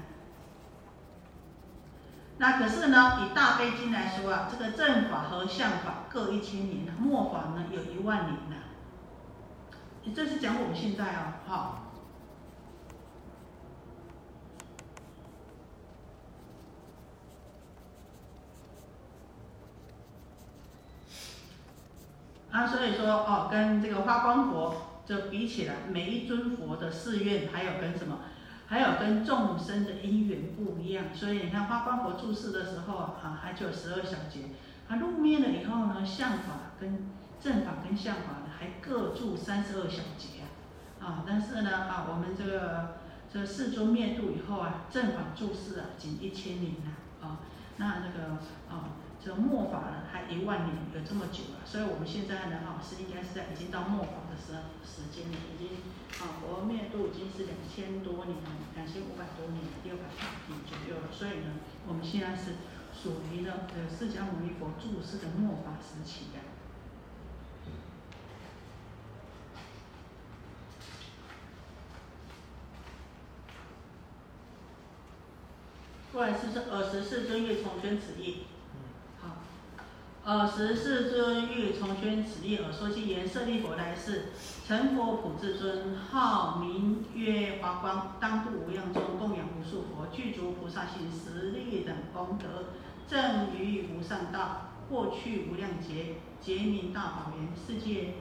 [2.42, 8.56] 那可是呢，以大悲经来说啊，这个正法和相法各一千年，末法呢有一万年呐。
[10.12, 11.78] 这是讲我们现在啊，哈。
[22.50, 24.74] 啊，所以说哦，跟这个花光佛
[25.06, 28.18] 就比起来，每一尊佛的誓愿，还有跟什么，
[28.72, 31.04] 还有跟众生的因缘不一样。
[31.12, 34.48] 所以你看花光佛注释的时候啊，还就有十二小节。
[34.88, 40.40] 他入灭了以后呢，相法跟正法跟相法呢，还各注三十二小节
[40.98, 41.04] 啊。
[41.04, 42.96] 啊，但是呢啊，我们这个
[43.30, 47.40] 这四尊灭度以后啊，正法注释啊，仅一千年呐啊，
[47.76, 48.38] 那那个
[48.70, 48.96] 啊。
[49.24, 55.78] 这个末法呢，还一万年，有这么久了，所以我们现在呢，哈，是应该是在已经到末法的时时间了，已经
[56.18, 60.10] 啊，佛灭度已经是两千多年了，两千五百多年，六百
[60.50, 61.54] 年左右了，所以呢，
[61.86, 62.58] 我们现在是
[62.92, 66.42] 属于呢，呃，释迦牟尼佛注释的末法时期的。
[76.12, 78.46] 过来是不是二十四尊月重宣此意？
[80.24, 84.26] 尔时世尊欲从宣此意，而说其言：舍利弗，来世
[84.64, 92.66] 成佛普智尊，号名曰华光，当度无量中供养无数佛，具足菩萨行，十力等功德，
[93.08, 98.14] 正于无上道，过去无量劫，劫名大宝源，世界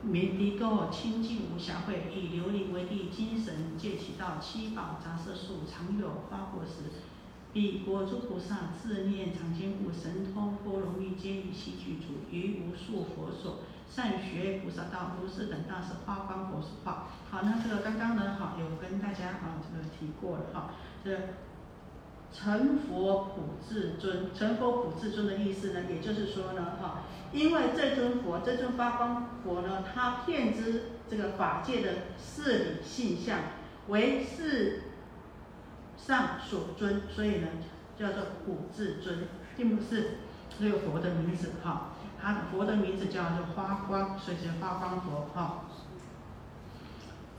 [0.00, 6.84] 名离垢清净无瑕秽，以琉璃为地，精神界其道，七宝杂色树，常有花果实。
[7.52, 13.58] 彼国诸菩萨自念常经故，神通波罗蜜皆以悉具足，于无数佛所
[13.90, 17.08] 善学菩萨道，如是等大是花光佛所化。
[17.30, 20.70] 好，那这个刚刚呢，哈，有跟大家啊这个提过了哈。
[21.04, 21.10] 这
[22.32, 27.02] 成佛普至尊，成佛普至尊的意思呢，也就是说呢，哈，
[27.34, 33.40] 因为这尊佛，这尊发光佛呢，他遍知这个法界的事理性相，
[33.88, 34.84] 为是。
[36.04, 37.48] 上所尊，所以呢
[37.96, 40.18] 叫做古至尊，并不是
[40.58, 41.90] 这个佛的名字哈。
[42.20, 45.64] 他的佛的名字叫做花光，所以叫花光佛哈。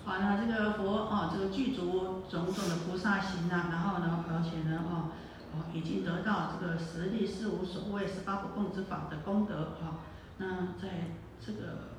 [0.06, 5.12] 好，那这个佛啊，这个具足种种的菩萨行啊，然后呢，而且呢，哦
[5.54, 10.00] 哦，已经得到这个实力是无所谓十八不共之法的功德哈。
[10.38, 11.12] 那在
[11.46, 11.94] 这个。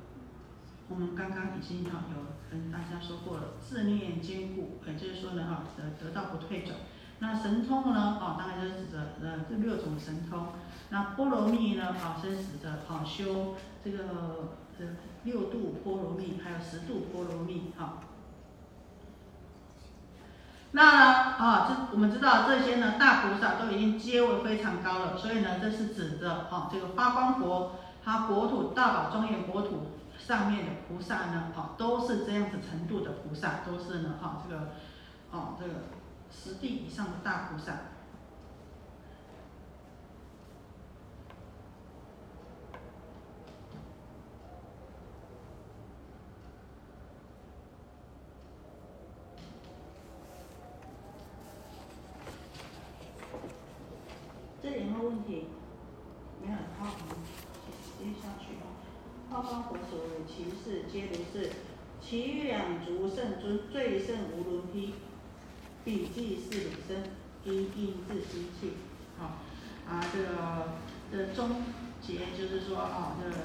[0.87, 6.77] 我们刚刚已经哈有跟大家说过了，自念坚固，也就是说呢哈得得到不退转。
[7.17, 10.49] 那神通呢哦，当然就是指的呃这六种神通。
[10.89, 14.85] 那波罗蜜呢啊是指的啊修这个呃
[15.23, 18.01] 六度波罗蜜，还有十度波罗蜜哈。
[20.71, 27.71] 那啊这我们知道这些呢大菩萨都已经阶位非常高了，所以呢这是指的啊这个发光佛，
[28.03, 29.87] 他国土大宝庄严国土。
[30.17, 34.71] 上面的菩萨呢，哦，都是这样子程度的菩萨，都是呢，哈，这个，
[35.31, 35.73] 哦，这个
[36.31, 37.77] 十地以上的大菩萨。
[54.63, 55.47] 这有没有问题？
[56.41, 56.87] 没有，好，
[57.99, 58.65] 接下去啊。
[59.29, 60.85] 花光佛所为其事
[61.35, 61.49] 是，
[62.01, 64.93] 其两足圣尊最胜无伦梯，
[65.83, 67.03] 笔记是理生，
[67.43, 68.73] 因应自心气。
[69.19, 69.39] 好，
[69.85, 70.29] 啊，这个
[71.11, 71.63] 的终
[72.01, 73.35] 结就是说啊，这个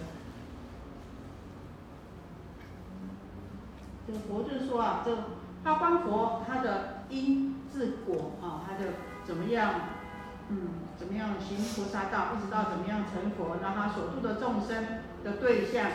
[4.06, 5.16] 这个佛就是说啊，这
[5.64, 8.92] 花光佛他的因自果啊，他的
[9.24, 9.74] 怎么样，
[10.48, 15.90] 嗯，怎么样行菩萨道，一直到怎么样成佛，那他所度的众生的对象，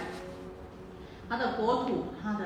[1.29, 2.45] 他的国土，他的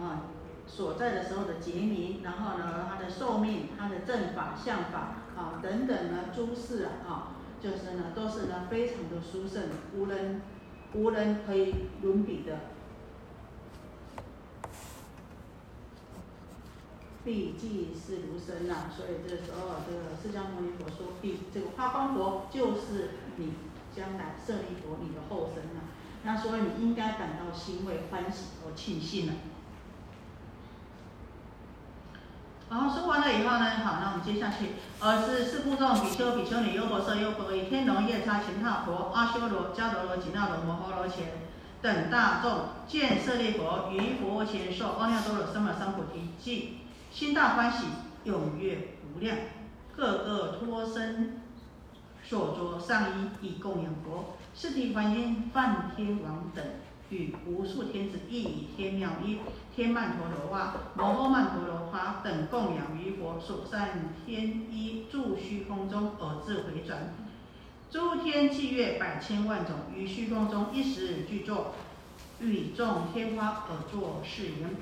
[0.00, 0.22] 啊
[0.66, 7.28] 所在的时候的劫名，然后呢，他的寿命，他的正法、相法啊等等呢，诸事啊，啊，
[7.60, 9.64] 就是呢，都是呢非常的殊胜，
[9.96, 10.42] 无人
[10.94, 12.58] 无人可以伦比的。
[17.22, 23.52] 毕竟是如生呐，所以这时候这个释迦牟尼佛说，毕这个花光佛就是你
[23.94, 25.89] 将来舍利佛你的后生呐，
[26.22, 29.32] 那所以你应该感到欣慰欢喜和庆幸了。
[32.68, 41.16] 然后说完了以后呢，好，那我们接下去，而是四部众比丘、比丘尼、优婆塞、优婆夷、天龙夜叉、乾闼婆、阿修罗、迦罗罗、紧那罗、摩诃罗伽
[41.82, 46.76] 等大众见舍利佛于佛前受阿耨多罗三藐三菩提记。
[47.10, 47.86] 心大欢喜，
[48.24, 49.36] 踊跃无量，
[49.96, 51.40] 个个脱身，
[52.22, 54.36] 所着上衣以供养佛。
[54.54, 56.64] 四谛梵音梵天王等
[57.08, 59.38] 与无数天子亦以天妙衣、
[59.74, 67.14] 天曼陀罗花、摩诃曼陀罗花等供养于佛所善天衣，住虚空中而自回转。
[67.90, 71.74] 诸天伎乐百千万种，于虚空中一时具作，
[72.40, 74.76] 与众天花而作是言。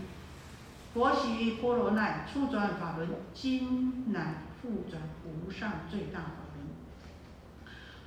[0.93, 6.48] 佛喜于波罗奈初转法轮，今乃复转无上最大法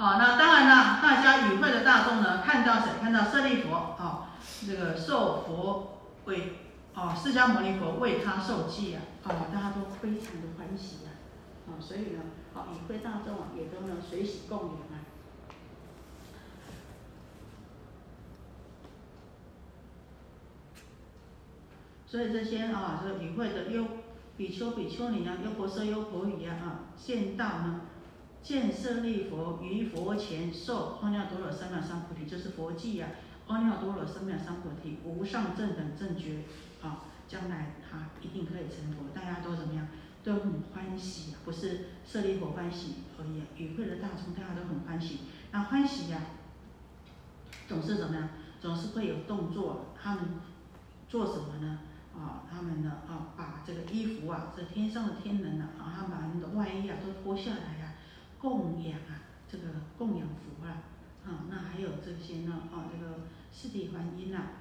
[0.01, 0.09] 轮。
[0.09, 2.87] 好，那当然了，大家与会的大众呢，看到谁？
[2.99, 4.31] 看到舍利佛啊，
[4.65, 6.53] 这个受佛为
[6.95, 11.13] 啊，释迦牟尼佛为他受记啊，啊，大家都非常的欢喜啊，
[11.67, 12.23] 啊，所以呢，
[12.55, 15.05] 啊，与会大众啊，也都能随喜供养啊。
[22.07, 23.85] 所以这些啊，这与会的优
[24.35, 26.65] 比丘、比丘尼啊，优婆塞、优婆夷啊，啊，
[26.97, 27.81] 见到呢，
[28.43, 33.09] 见舍利佛于佛前受阿耨多罗三藐三菩提，就是佛记啊，
[33.47, 36.43] 阿耨多罗三藐三菩提无上正等正觉
[36.81, 39.87] 啊，将来他一定可以成佛，大家都怎么样？
[40.23, 45.21] 都很欢喜，不是舍利佛欢喜而已，与会的大众大家都很欢喜。
[45.51, 46.21] 那欢喜呀，
[47.67, 48.29] 总是怎么样？
[48.59, 50.23] 总是会有动作，他们
[51.09, 51.79] 做什么呢？
[52.15, 57.80] 啊，他们呢啊，把这个衣服啊，这天上的天人啊，啊，他们把他们的外衣啊都脱下来，
[58.41, 59.65] 供养啊，这个
[59.97, 60.81] 供养佛啊，
[61.25, 63.19] 啊，那还有这些呢啊，这个
[63.51, 64.57] 四谛梵音啊，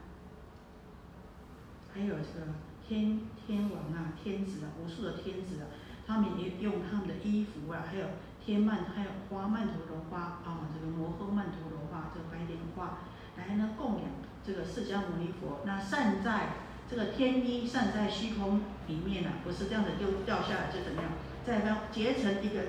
[1.94, 2.52] 还有这个
[2.86, 5.72] 天天王啊，天子啊，无数的天子啊，
[6.06, 8.06] 他们也用他们的衣服啊，还有
[8.44, 12.98] 天曼，还有花曼陀罗花啊，这个摩诃曼陀罗花，这个白莲花，
[13.38, 14.04] 来呢供养
[14.44, 16.50] 这个释迦牟尼佛，那善在。
[16.90, 21.12] 这个天衣散在虚空里面呢，不是这样子就掉下来就怎么样？
[21.46, 22.64] 再让结成一个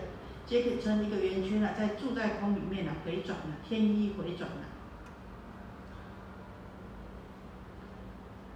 [0.52, 4.58] 结成一个圆圈了，在住在空里面呢，回转了，天衣回转了。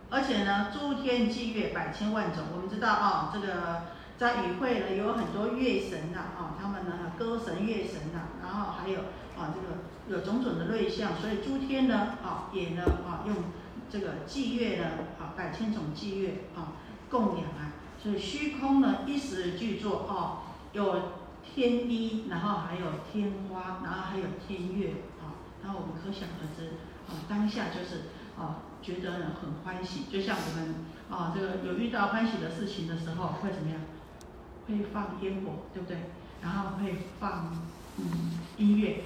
[0.10, 3.84] 而且呢，诸天祭月百千万种，我们知道啊，这个
[4.18, 9.00] 在与会呢有很多月神呐，啊，他们呢歌神月神呐，然后还有
[9.40, 13.36] 啊这个有种种的瑞相，所以诸天呢啊也呢啊用。
[13.88, 14.86] 这个祭月呢，
[15.18, 16.74] 啊，百千种祭月啊，
[17.10, 17.72] 供养啊，
[18.02, 20.40] 所以虚空呢一时具作哦，
[20.74, 21.02] 有
[21.56, 24.90] 天衣，然后还有天花，然后还有天乐
[25.24, 26.74] 啊，然后我们可想而知
[27.08, 30.76] 啊，当下就是啊，觉得呢很欢喜，就像我们
[31.10, 33.80] 啊，这个有遇到欢喜的事情的时候，会怎么样？
[34.68, 35.98] 会放烟火，对不对？
[36.42, 37.56] 然后会放
[38.00, 39.04] 嗯音乐，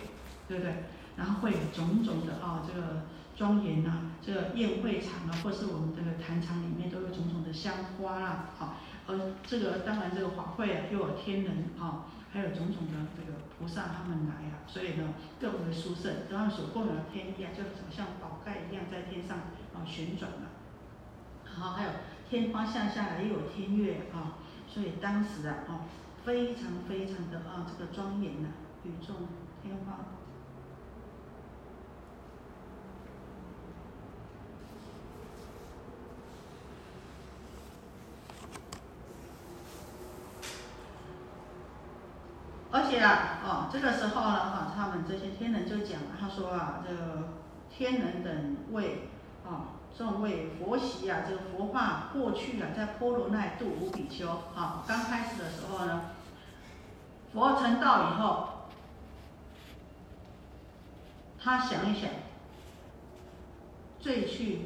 [0.47, 0.85] 对不对？
[1.15, 3.03] 然后会有种种的啊，这个。
[3.37, 8.75] 庄严呐，这个宴会场啊，或是我们这个坛场里面都有种种的香花啦，好，
[9.07, 16.27] 而这个当然这个法会啊，又有天人啊，还有种种的这个菩萨他们来啊，所以呢更为殊胜。
[16.29, 19.37] 他们所供养的天衣啊，就好像宝盖一样在天上
[19.73, 20.49] 啊旋转了。
[21.45, 21.89] 好，还有
[22.29, 25.81] 天花下下来又有天月啊，所以当时啊，哦，
[26.23, 28.49] 非常非常的啊这个庄严呐，
[28.83, 29.15] 与众
[29.63, 30.18] 天花。
[42.99, 47.29] 而且啊，哦，这个时候呢，哈，他们这些天人就讲，他说啊，这个
[47.69, 49.07] 天人等为
[49.47, 56.11] 啊，众为佛习啊，这个佛化过去啊，在波罗奈度无比丘啊，刚开始的时候呢，
[57.33, 58.49] 佛成道以后，
[61.41, 62.09] 他想一想，
[64.01, 64.63] 最去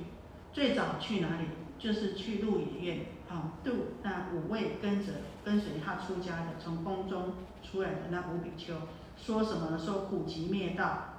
[0.52, 3.06] 最早去哪里，就是去鹿野苑。
[3.30, 5.14] 啊度那五位跟着
[5.44, 7.34] 跟随他出家的，从宫中
[7.74, 8.76] 出来的那五比丘，
[9.18, 9.80] 说什么呢？
[9.84, 11.16] 说苦集灭道，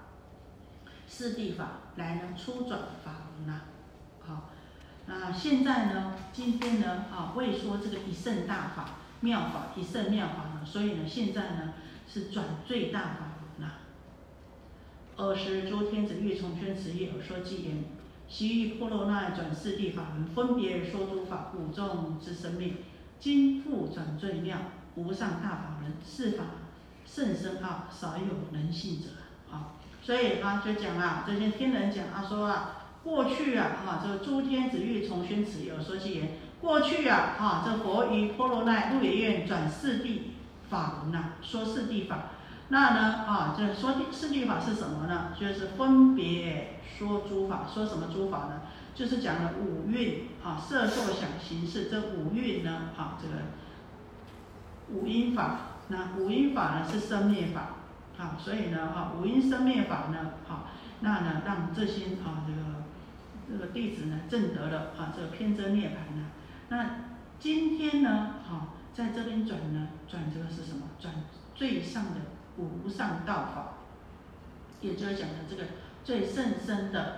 [1.09, 3.63] 四谛法来呢初转法轮呐，
[4.21, 4.51] 好，
[5.07, 8.91] 那现在呢，今天呢，啊为说这个一圣大法
[9.21, 11.75] 妙法一圣妙法呢，所以呢，现在呢
[12.07, 13.73] 是转最大法轮呐。
[15.17, 17.85] 二十诸天子欲从宣持业而说偈言：
[18.29, 22.77] 昔欲波罗那转四谛法门，分别说诸法，五众之生命。
[23.19, 24.59] 今复转最妙
[24.97, 26.45] 无上大法门，是法
[27.07, 29.09] 甚深奥，少有能信者。
[29.51, 32.71] 啊，所以啊，就讲啊，这些天人讲啊，说啊，
[33.03, 40.21] 过去啊，哈，这个诸天子欲从宣此，有说其言：过去啊，哈，这佛于波罗奈鹿野苑转四谛
[40.71, 42.31] 法门呐，说四谛法。
[42.69, 45.33] 那呢，啊，这说四谛法是什么呢？
[45.39, 48.63] 就是分别说诸法，说什么诸法呢？
[48.95, 53.35] 就是讲了五蕴啊，色受想行识这五蕴呢，啊，这个
[54.91, 55.59] 五因法，
[55.89, 57.77] 那五因法呢是生灭法，
[58.19, 60.69] 啊，所以呢，哈，五因生灭法呢，好，
[61.01, 62.85] 那呢，让这些啊，这个
[63.51, 66.27] 这个弟子呢证得了啊，这个偏真涅盘呢。
[66.69, 67.05] 那
[67.39, 70.87] 今天呢，哈，在这边转呢，转这个是什么？
[70.99, 71.15] 转
[71.55, 72.21] 最上的。
[72.57, 73.79] 无上道法，
[74.81, 75.65] 也就是讲的这个
[76.05, 77.17] 最甚深的，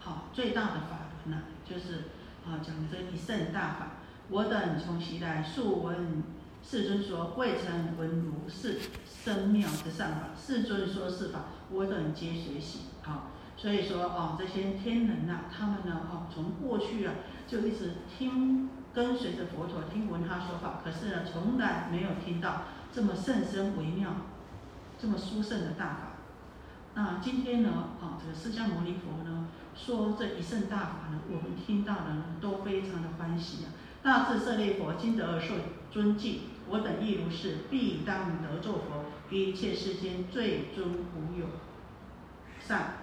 [0.00, 2.08] 好最大的法轮呢，就是
[2.44, 3.86] 啊讲的这一圣大法。
[4.28, 6.24] 我等从昔来素闻
[6.70, 10.28] 世尊说，未曾闻如是深妙之上法。
[10.36, 12.80] 世尊说是法，我等皆随喜。
[13.00, 17.14] 好，所以说啊，这些天人呐，他们呢，哈，从过去啊
[17.46, 24.10] 就一直听跟随着佛陀听闻他说法，可是呢，从来没有听到这么甚深微妙。
[25.00, 26.00] 这么殊胜的大法，
[26.94, 27.70] 那今天呢，
[28.02, 33.72] 啊，这个释迦牟尼佛呢，说这一圣大法呢，我们听到的呢，都非常的欢喜啊。
[34.02, 35.54] 大智舍利佛，今得而受
[35.90, 41.46] 尊敬，我等亦如是，必当得作佛，一切世间最尊无有。
[42.60, 42.94] 善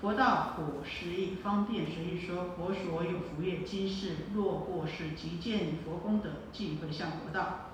[0.00, 7.70] 佛道果实义，方便随意说，佛所有福业，今世若过世，即见佛功德，即回向佛道。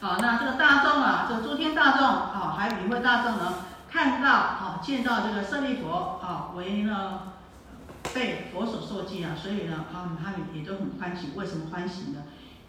[0.00, 3.54] 好，那这个大众啊，这个诸天大众啊，还有理会大众呢，
[3.90, 7.34] 看到啊，见到这个舍利佛啊，为呢
[8.14, 11.28] 被佛所受记啊，所以呢啊，他们也都很欢喜。
[11.36, 12.22] 为什么欢喜呢？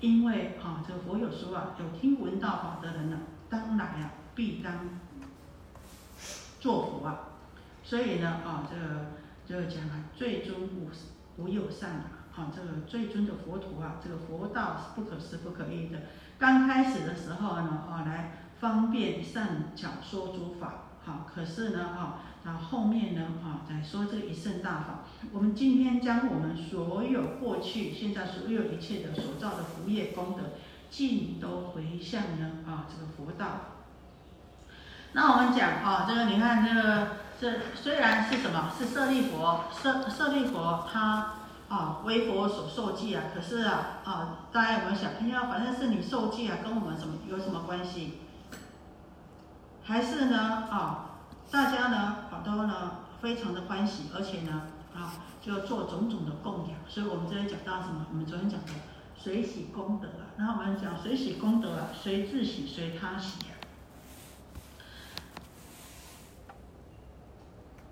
[0.04, 4.90] 因为啊，这个佛有说啊，有听闻道法的人呢，当来啊，必当
[6.60, 7.20] 作佛啊。
[7.86, 9.06] 所以呢啊，这个
[9.48, 10.90] 这个讲啊，最终无
[11.38, 16.00] 无有善啊，啊，这个最终的佛陀啊，这个佛道是不可思不可议的。
[16.38, 25.00] 刚开始的时候呢，啊，来方便善巧说诸法，好，可是呢，啊，那后面呢，啊，在说这个一圣大法。
[25.32, 30.44] 我们今天将我们所有过去、现在所有一切的所造的福业功德，
[30.90, 33.48] 尽都回向呢，啊，这个佛道。
[35.14, 37.08] 那我们讲，啊，这个你看，这个
[37.40, 41.36] 这虽然是什么，是舍利佛，舍舍利佛他。
[41.70, 45.14] 啊，为佛所受记啊，可是啊，啊，大家有没有想？
[45.20, 48.20] 哎呀，反正是你受记啊，跟我们什么有什么关系？
[49.84, 50.38] 还是呢，
[50.72, 51.10] 啊，
[51.52, 54.64] 大家呢，好多呢，非常的欢喜，而且呢，
[54.96, 56.78] 啊，就做种种的供养。
[56.88, 58.06] 所以我们这边讲到什么？
[58.12, 58.68] 我们昨天讲的
[59.16, 63.54] 随喜功德啊，那我们讲随喜功德啊，随自喜，随他喜啊。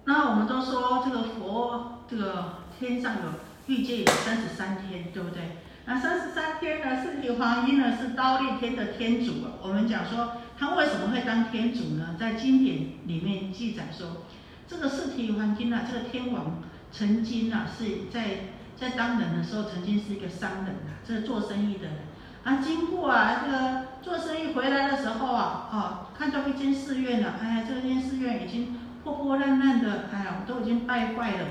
[0.05, 3.51] 那我们都说这个佛，这个天上有。
[3.67, 5.55] 欲界有三十三天，对不对？
[5.85, 7.01] 那三十三天呢？
[7.01, 9.53] 四体黄音呢是刀立天的天主啊。
[9.61, 10.31] 我们讲说
[10.61, 12.15] 他为什么会当天主呢？
[12.19, 14.27] 在经典里面记载说，
[14.67, 21.93] 这个四体黄音啊，这个天王曾经啊是在在当人的时候，曾经是一个商人啊，这个做生意的人
[22.43, 31.47] 啊，经过啊这个做生意回来的时候啊，哦，看到一间寺院了，哎呀，这间寺院已经破破烂烂的，哎呀，都已经败坏了。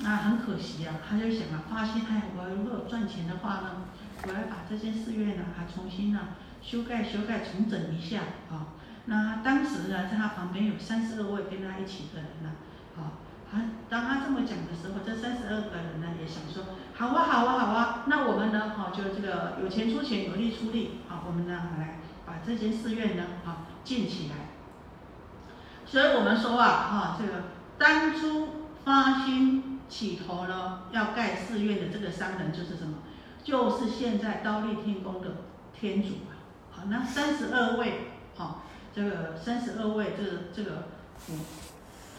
[0.00, 3.86] 那很可惜啊，他就想啊，发现哎，我如果赚钱的话呢，
[4.24, 6.20] 我要把这间寺院呢，还重新呢
[6.62, 8.74] 修盖、修盖、重整一下啊。
[9.06, 12.52] 那当时呢，在他旁边有三十二位跟他一起的人呢，
[12.96, 13.18] 啊，
[13.50, 24.36] 他当他这么讲的时候，这三十二个人呢也想说，好啊，好啊，好啊，那我们呢，哈，就这个有钱出钱，有力出力，啊，我们呢来把这间寺院呢，啊，建起来。
[25.86, 27.44] 所以我们说啊，哈，这个
[27.78, 29.66] 当初发心。
[29.90, 32.98] 起头呢，要盖寺院的这个商人就是什么？
[33.42, 35.38] 就是现在刀立天宫的
[35.74, 36.10] 天主。
[36.88, 38.62] 那三十二位，好，
[38.94, 41.34] 这个三十二位，这个这个辅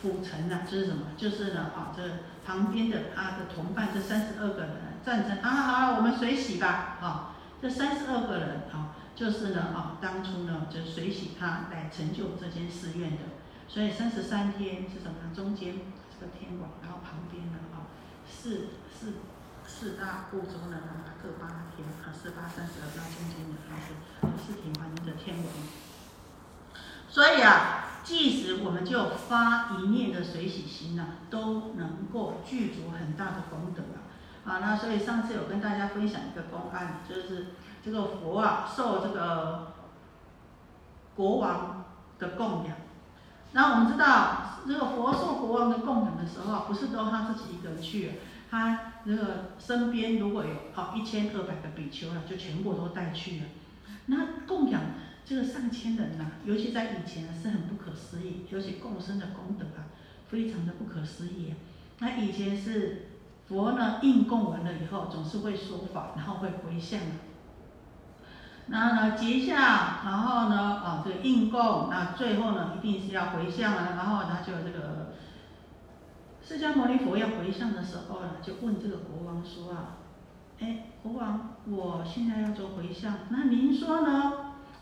[0.01, 1.07] 辅臣呢，就是什么？
[1.18, 2.03] 就是呢，啊，这
[2.45, 4.70] 旁边的他的同伴这三十二个人
[5.03, 13.24] 赞成啊，好，我们水洗吧，啊，这三十二个人啊，就是呢，啊，当初呢，就水洗他来成就这间寺院的，
[13.68, 15.36] 所以三十三天是什么呢？
[15.36, 15.76] 中间
[16.09, 17.89] 这个天王，然后旁边呢，啊，
[18.28, 19.14] 四四
[19.82, 20.77] 四大部洲呢，
[21.23, 23.95] 各八天，啊，四八三十二，到中间的还是
[24.38, 25.45] 四平环的天王。
[27.09, 34.05] 所以啊，即使我们就发一念的水洗心呢，都能够具足很大的功德啊。
[34.45, 37.47] 啊，那所以上次有跟大家分享一个公案，就是
[37.84, 39.73] 这个佛啊受这个
[41.15, 41.86] 国王
[42.19, 42.77] 的供养。
[43.53, 48.19] 那我们知道，这个佛受国王的供养的时候，不是都他自己一个人去，
[48.51, 53.45] 他这个身边如果有好一千二百个比丘了，就全部都带去了。
[54.07, 54.81] 那供养。
[55.23, 59.87] 这个上千人呐，尤其在以前是很不可思议，尤其共生的功德啊，
[60.27, 61.53] 非常的不可思议。
[61.99, 63.11] 那以前是
[63.47, 66.99] 佛呢应供完了以后，总是会说法，然后会回向。
[68.67, 73.93] 然后呢结下，然后呢啊这个应供，那最后呢一定是要回向啊。
[73.95, 75.13] 然后他就这个
[76.43, 79.97] 释迦牟尼佛要回向的时候呢，就问这个国王说啊，
[80.59, 84.33] 哎国王，我现在要做回向，那您说呢？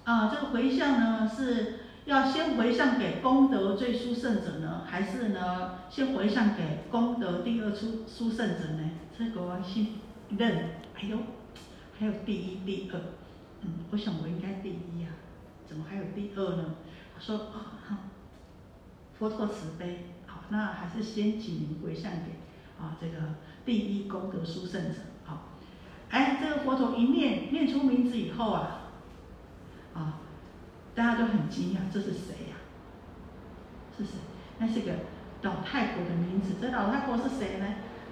[0.03, 8.89] 啊，这个回向呢，是要先回向给功德最殊胜者呢，还是呢，先回向给功德第二殊殊胜者呢？
[9.17, 9.99] 这国王心
[10.29, 11.17] 认，哎呦，
[11.99, 12.99] 还有第一、第二，
[13.61, 15.09] 嗯，我想我应该第一呀，
[15.67, 16.75] 怎么还有第二呢？
[17.13, 17.99] 他说啊，
[19.19, 20.05] 佛陀慈悲，
[20.49, 22.39] 那还是先请您回向给
[22.83, 23.35] 啊这个
[23.65, 25.49] 第一功德殊胜者，好，
[26.09, 28.75] 哎，这个佛陀一念念出名字以后啊。
[29.91, 30.21] 啊，
[30.93, 32.55] 大家都很惊讶，这是谁呀？
[33.97, 34.11] 是谁？
[34.59, 34.91] 那是个
[35.41, 36.53] 老太婆的名字。
[36.61, 37.65] 这老太婆是谁呢？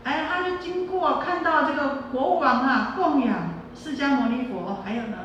[0.03, 5.17] 哎，他就经过看到这个国王啊供养释迦牟尼佛，还有呢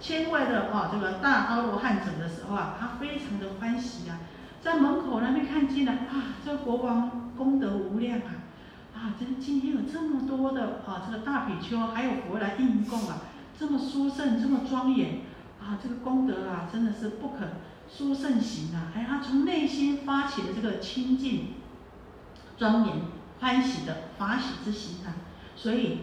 [0.00, 4.18] 千位的哦这个大阿罗汉者的时候啊，他非常的欢喜啊，
[4.62, 8.32] 在门口那边看见了啊，这个国王功德无量啊，
[8.94, 13.22] 啊，这今天有这么多的啊这个大比丘还有佛来应供啊，
[13.58, 15.20] 这么殊胜，这么庄严。
[15.64, 17.46] 啊，这个功德啊，真的是不可
[17.88, 18.90] 殊胜行啊！
[18.96, 21.50] 哎，他从内心发起的这个清净、
[22.58, 22.96] 庄严、
[23.38, 25.14] 欢喜的法喜之心啊，
[25.54, 26.00] 所以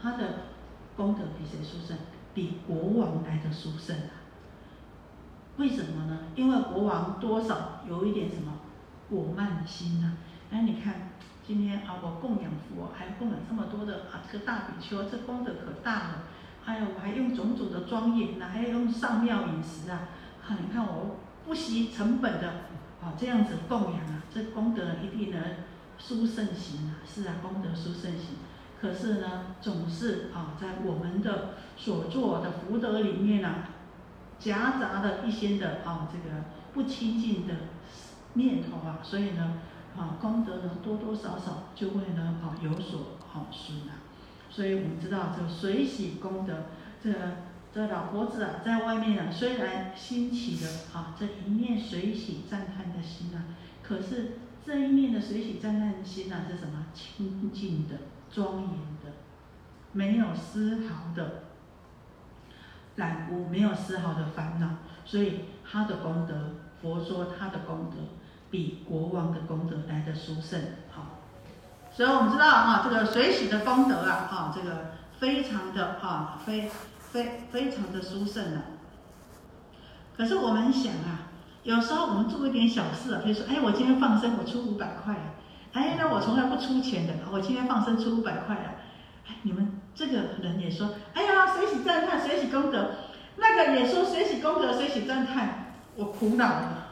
[0.00, 0.44] 他的
[0.96, 1.98] 功德比谁殊胜？
[2.32, 4.23] 比国王来的殊胜啊！
[5.56, 6.18] 为什么呢？
[6.34, 8.52] 因为国王多少有一点什么
[9.08, 10.12] 果慢的心呐？
[10.50, 11.10] 哎，你看
[11.46, 16.14] 今天啊，我供养佛，还供养这么多的啊，这个大比丘，这功德可大了。
[16.64, 20.08] 哎呀，我还用种种的庄严呐，还要用上妙饮食啊！
[20.46, 22.48] 啊，你看我不惜成本的
[23.02, 25.40] 啊，这样子供养啊，这功德一定能
[25.98, 27.04] 殊胜行啊！
[27.06, 28.36] 是啊，功德殊胜行。
[28.80, 33.68] 可是呢，总是啊，在我们的所做的福德里面啊，
[34.44, 37.54] 夹杂的一些的啊，这个不清净的
[38.34, 39.58] 念头啊，所以呢，
[39.96, 44.04] 啊，功德呢多多少少就会呢啊有所好损啊。
[44.50, 46.66] 所以我们知道这个水洗功德，
[47.02, 47.10] 这
[47.74, 56.84] 这老婆子啊，在外面啊，虽然兴起的啊这一面水洗赞叹的心啊，可是这一面的水洗赞叹的心啊是什么？
[56.92, 57.96] 清净的、
[58.30, 58.70] 庄严
[59.02, 59.10] 的，
[59.92, 61.43] 没有丝毫的
[62.96, 64.68] 染污，没有丝毫的烦恼。
[65.04, 66.34] 所以他的功德，
[66.80, 67.96] 佛说他的功德
[68.50, 70.60] 比国王的功德来的殊胜。
[70.90, 71.20] 好。
[71.92, 76.68] 所以我们知道啊，这个水洗的功德啊，啊，这个非常的啊，非
[76.98, 78.62] 非非常的殊胜了。
[80.16, 81.30] 可是我们想啊，
[81.62, 85.14] 有时候我们做一点小事啊，比如说，哎，我今天放生，我出五百块，
[85.72, 88.74] 哎，那我从来不出钱的，我今天放生出五百块啊，
[89.28, 92.90] 哎，你们这个人也说，哎呀，水洗赞叹，水洗功德，
[93.36, 96.88] 那个也说水洗功德，水洗赞叹，我苦恼了，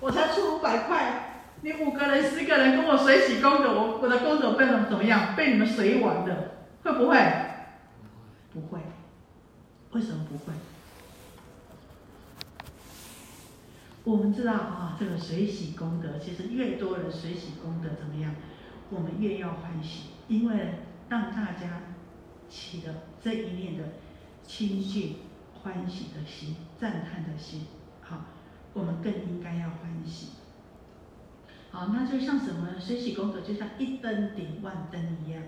[0.00, 1.28] 我才出五百块。
[1.64, 5.36] 你五个人、十个人跟我水洗功德，我我的功德被怎么怎么样？
[5.36, 6.36] 被你们水完了，
[6.82, 7.16] 会不会？
[8.52, 8.80] 不会。
[9.92, 10.52] 为什么不会？
[14.02, 18.34] 我们知道啊，这个水洗功德，其实越多人水洗功德怎么样，
[18.90, 21.78] 我们越要欢喜，因为让大家
[22.52, 23.84] 起的这一念的
[24.44, 25.16] 清净、
[25.54, 27.62] 欢喜的心、赞叹的心，
[28.02, 28.26] 好，
[28.74, 30.32] 我们更应该要欢喜。
[31.70, 32.78] 好，那就像什么？
[32.78, 35.42] 水洗功德就像一灯顶万灯一样，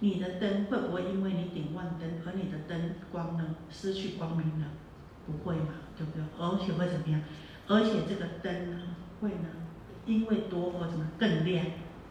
[0.00, 4.66] 你的灯会不会因为你顶万灯，而你的灯光呢失去光明了？
[5.26, 6.22] 不会嘛，对不对？
[6.38, 7.22] 而且会怎么样？
[7.68, 8.82] 而且这个灯呢
[9.20, 9.48] 会呢
[10.04, 11.64] 因为多而怎么更亮，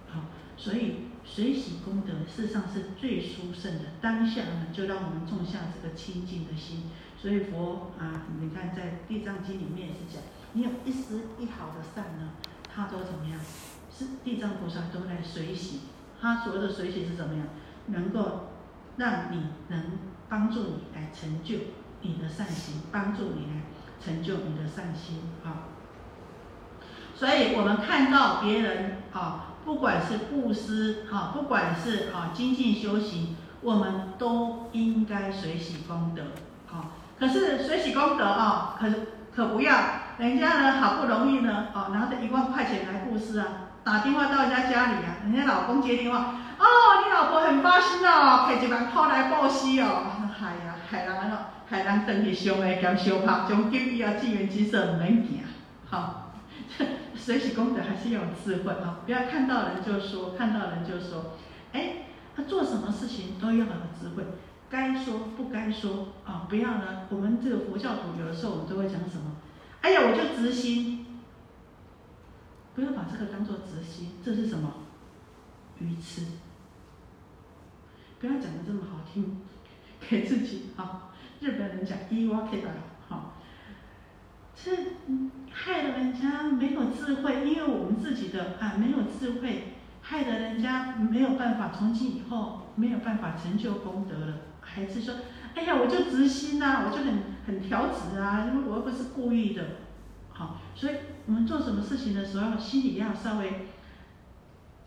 [0.08, 0.22] 好，
[0.58, 3.86] 所以水洗功德事实上是最殊胜的。
[4.02, 6.90] 当下呢就让我们种下这个清净的心。
[7.22, 10.22] 所以佛啊，你看在《地藏经》里面也是讲，
[10.54, 12.30] 你有一丝一毫的善呢，
[12.74, 13.40] 他都怎么样？
[13.92, 15.82] 是地藏菩萨都来水洗。
[16.22, 17.48] 他所谓的水洗是怎么样？
[17.88, 18.50] 能够
[18.98, 19.84] 让你能
[20.28, 21.56] 帮助你来成就
[22.02, 23.64] 你的善行，帮助你来
[24.04, 25.68] 成就你的善心啊。
[27.16, 36.24] 所以我们看到别人啊，不管是布施哈，不管是啊精进修行，我们都应该随喜功德
[36.76, 36.90] 啊。
[37.20, 38.88] 可是随喜功德啊，可
[39.36, 39.78] 可不要，
[40.18, 43.46] 人家呢好不容易呢，哦拿着一万块钱来布施啊，
[43.84, 46.66] 打电话到人家家里啊，人家老公接电话，哦，
[47.06, 50.02] 你老婆很发心哦，派一万块来布施哦，
[50.42, 51.38] 哎呀，害人哦，
[51.70, 55.44] 害人等去伤的兼相拍，从今以后志愿之色唔免行，
[55.92, 56.19] 好，
[57.16, 61.34] 水洗功德还是要有智慧啊，不要看到人就说，看到人就说，
[61.74, 62.06] 哎，
[62.36, 63.66] 他做什么事情都要有
[64.00, 64.24] 智慧。
[64.70, 66.46] 该说不该说啊！
[66.48, 67.08] 不要呢。
[67.10, 69.36] 我们这个佛教徒有的时候我们都会讲什么？
[69.82, 71.08] 哎呀，我就直心。
[72.76, 74.72] 不要把这个当做直心，这是什么？
[75.80, 76.22] 愚痴。
[78.20, 79.42] 不要讲的这么好听，
[80.08, 81.10] 给自己啊！
[81.40, 82.70] 日本人讲伊瓦克达，
[84.62, 84.72] 是，
[85.52, 94.34] 害了人家没有智慧，因为我们自己的啊没有智慧，害得人家没有办法从今以后没有办法成就功德了。
[94.62, 95.16] 还是说
[95.56, 99.64] ：“哎呀，我就直心呐，我就很很调直啊，因为我又不是故意的，
[100.32, 100.94] 好，所以
[101.26, 103.70] 我们做什么事情的时候，心里要稍微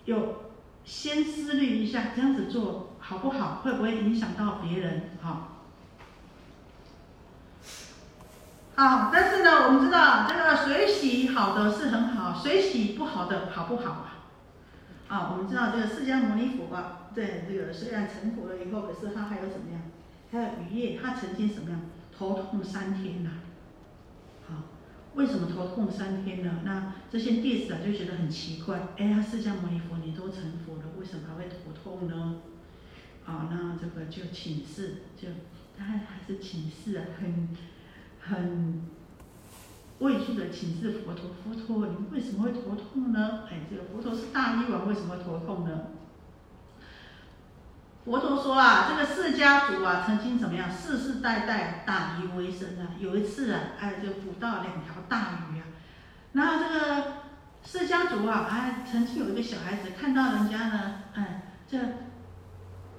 [0.04, 0.52] 有
[0.84, 3.62] 先思虑一下，这样子做好不好？
[3.64, 5.10] 会不会影响到别人？
[5.20, 5.51] 好，
[8.83, 14.26] 啊，但是呢，我们知道这个水洗好的是很好，水洗不好的好不好啊？
[15.07, 19.83] 啊，我们知道这个释迦牟尼佛啊。”在这个虽然成佛了以后，可是他还有什么样？
[20.33, 21.83] 还有余业，他曾经什么样？
[22.16, 23.30] 头痛三天呐。
[24.49, 24.55] 好，
[25.14, 26.62] 为什么头痛三天呢？
[26.64, 32.37] 那这些弟子啊就觉得很奇怪，哎呀，释迦牟尼佛你都成佛了，为什么还会头痛呢？
[33.24, 35.28] 好，那这个就请示，就
[35.78, 37.51] 他还是请示啊，很
[38.24, 38.82] 很
[39.98, 43.44] 畏惧的请示佛陀，佛陀你为什么会头痛呢？
[43.50, 45.70] 哎，这个佛陀是大医王，为什么会头痛呢？
[48.04, 50.68] 佛陀说啊，这个释迦族啊，曾经怎么样？
[50.70, 52.94] 世世代代打鱼为生啊。
[52.98, 55.66] 有一次啊，哎，就捕到两条大鱼啊。
[56.32, 57.04] 然后这个
[57.64, 61.78] 释迦族啊，哎，曾经有一个小孩子看到人家呢，哎，这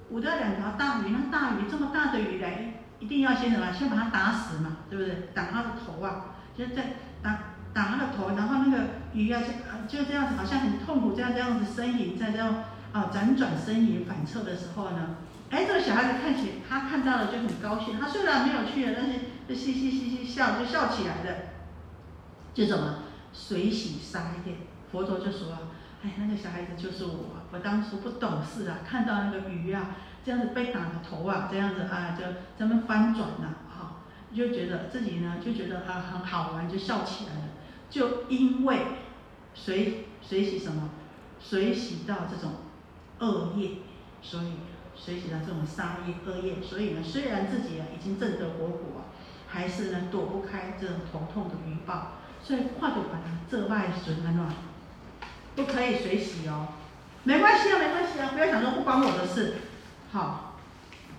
[0.08, 3.72] 捕到两条大鱼，那大鱼这么大的鱼来，一定要先什么？
[3.72, 5.28] 先把他打死嘛，对不对？
[5.34, 7.38] 打他的头啊，就是在打
[7.72, 9.42] 打他的头，然后那个鱼啊，
[9.88, 12.64] 就就这样子，好像很痛苦，这样这样子呻吟，在这样。
[12.94, 15.16] 啊，辗转呻吟反侧的时候呢，
[15.50, 17.98] 哎，这个小孩子看起他看到了就很高兴。
[17.98, 19.18] 他虽然没有去，但是
[19.48, 21.38] 就嘻嘻嘻嘻笑，就笑起来了。
[22.54, 22.98] 就怎么
[23.32, 24.58] 水洗沙业？
[24.92, 25.58] 佛陀就说
[26.04, 32.24] ：“哎，那个小孩子就是我，我当初不懂事啊，看到那个鱼啊，这样子被打的头啊，这样子啊，就
[32.58, 34.02] 这么翻转了，哈，
[34.34, 37.40] 就觉得自己呢，就觉得啊很好玩，就笑起来了。
[37.88, 38.78] 就因为
[39.54, 40.90] 水水洗什么？
[41.40, 42.52] 水洗到这种。”
[43.20, 43.76] 恶业，
[44.20, 44.54] 所以
[44.96, 49.14] 随喜到这种杀业恶业，所以呢，虽然自己啊已经证得果果啊，
[49.48, 54.48] 还是呢躲不开这种头痛的余报，所以快点把它这外损安乱，
[55.56, 56.68] 不可以水洗哦，
[57.24, 59.54] 没关系啊，没关系啊，不要想说不关我的事，
[60.10, 60.56] 好，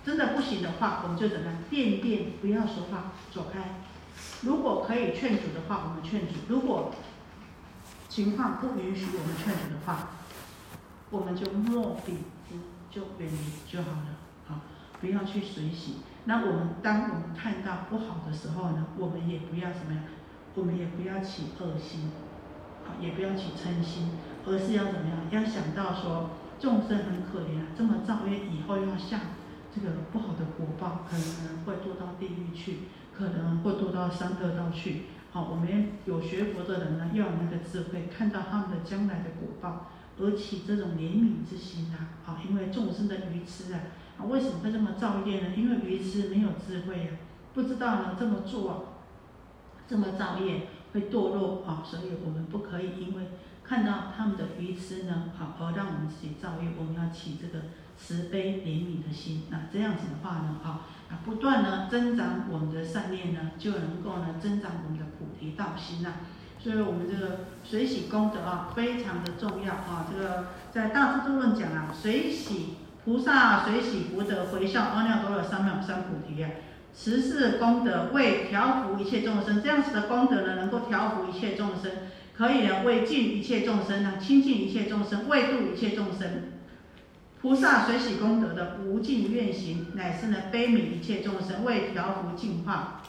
[0.04, 3.60] 真的不行的话，我们就怎么样，便便不要说话，走开。
[4.42, 6.94] 如果可以劝阻的话，我们劝阻；如果
[8.08, 10.10] 情况不允许我们劝阻的话，
[11.10, 12.18] 我们就莫比，
[12.90, 14.16] 就远离就好了，
[14.46, 14.60] 好，
[15.00, 15.98] 不要去水洗。
[16.24, 20.02] 那我们当我们看到不好的时候呢，我们也不要怎么样，
[20.54, 22.10] 我们也不要起恶心，
[23.00, 24.10] 也不要起嗔心，
[24.46, 25.18] 而是要怎么样？
[25.30, 29.20] 要想到说众生很可怜啊，这么造业以后要下
[29.74, 32.78] 这个不好的果报，可能会堕到地狱去，
[33.16, 35.02] 可能会堕到三恶道去。
[35.32, 39.88] 好，我们有学佛的人呢，要有那个智慧，看到他们的将来的果报。
[40.18, 43.80] 而起这种怜悯之心啊，啊，因为众生的愚痴啊，
[44.18, 45.48] 啊，为什么会这么造业呢？
[45.54, 47.20] 因为愚痴没有智慧啊，
[47.52, 48.94] 不知道呢这么做，
[49.86, 53.28] 这么造业会堕落啊，所以我们不可以因为
[53.62, 57.66] 看到他们的愚痴呢，好而让我们自己造业，我们要起这个
[57.98, 66.14] 慈悲怜悯的心，那这样子的话呢，啊，啊，不断呢增长我们的善念呢，就能够呢增长我们的菩提道心呐。
[66.58, 70.06] 所以我们这个水洗功德啊，非常的重要啊。
[70.10, 76.50] 这个在《大智度论》讲啊，水洗菩萨水洗福德回向阿耨多罗三藐三菩提啊，
[76.98, 81.92] 十是功德为调伏一切众生，这样子的功德呢，能够调伏一切众生，
[82.34, 86.52] 可以呢为尽一切众生呢，亲近一切众生，为度一切众生。
[87.40, 93.02] 菩萨随喜功德的无尽愿行，乃是呢悲悯一切众生，为调伏净化、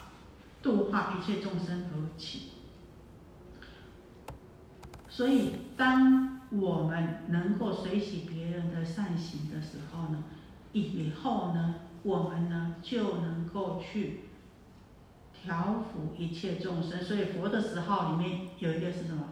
[0.62, 2.50] 度化一切众生而起。
[5.08, 10.22] 所以，当我们能够随喜别人的善行的时候呢，
[10.72, 14.20] 以后呢，我们呢就能够去
[15.32, 17.02] 调伏一切众生。
[17.02, 19.24] 所以，佛的十号里面有一个是什么？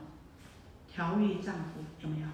[0.93, 2.27] 调御丈夫有没有？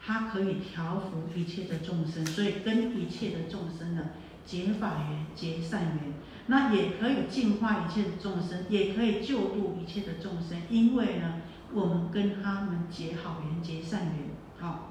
[0.00, 4.10] 它可以调伏一切的众生，所以跟一切的众生呢
[4.44, 6.14] 结法缘、结善缘，
[6.46, 10.62] 那也可以净化一切的众生，也可以救度一切的众生。
[10.70, 14.87] 因为呢，我们跟他们结好缘、结善缘，好。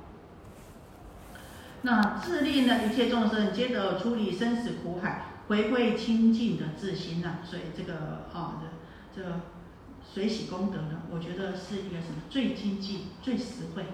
[1.88, 7.38] 那自利呢一切众生，皆得处理生死苦海，回归清净的自心呐。
[7.45, 8.61] 所以这个啊，
[9.15, 9.39] 这这
[10.13, 13.85] 水洗功德呢，我觉得是一个什么最经济、最实惠。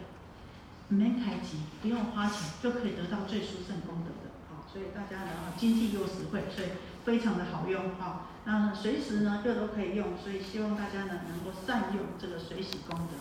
[0.87, 6.69] 没开机，不用花钱就可以得到最殊胜功德的，啊，所以大家呢，经济又实惠，所以
[7.05, 8.25] 非常的好用，哈。
[8.45, 13.13] 那随时呢又都可以用，所以希望大家呢能够善用这个水洗功德。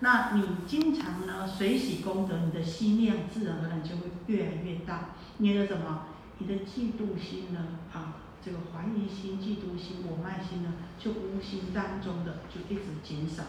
[0.00, 6.06] 那你经常呢水洗功德，你的心量自然而然就会越来越大，你的什么？
[6.38, 7.60] 你的嫉妒心呢？
[7.94, 13.42] 啊，这个怀疑心、嫉妒心、我慢心呢，就无形当中的就一直减少。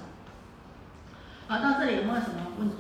[1.49, 2.75] 好，到这里有没有什么问题？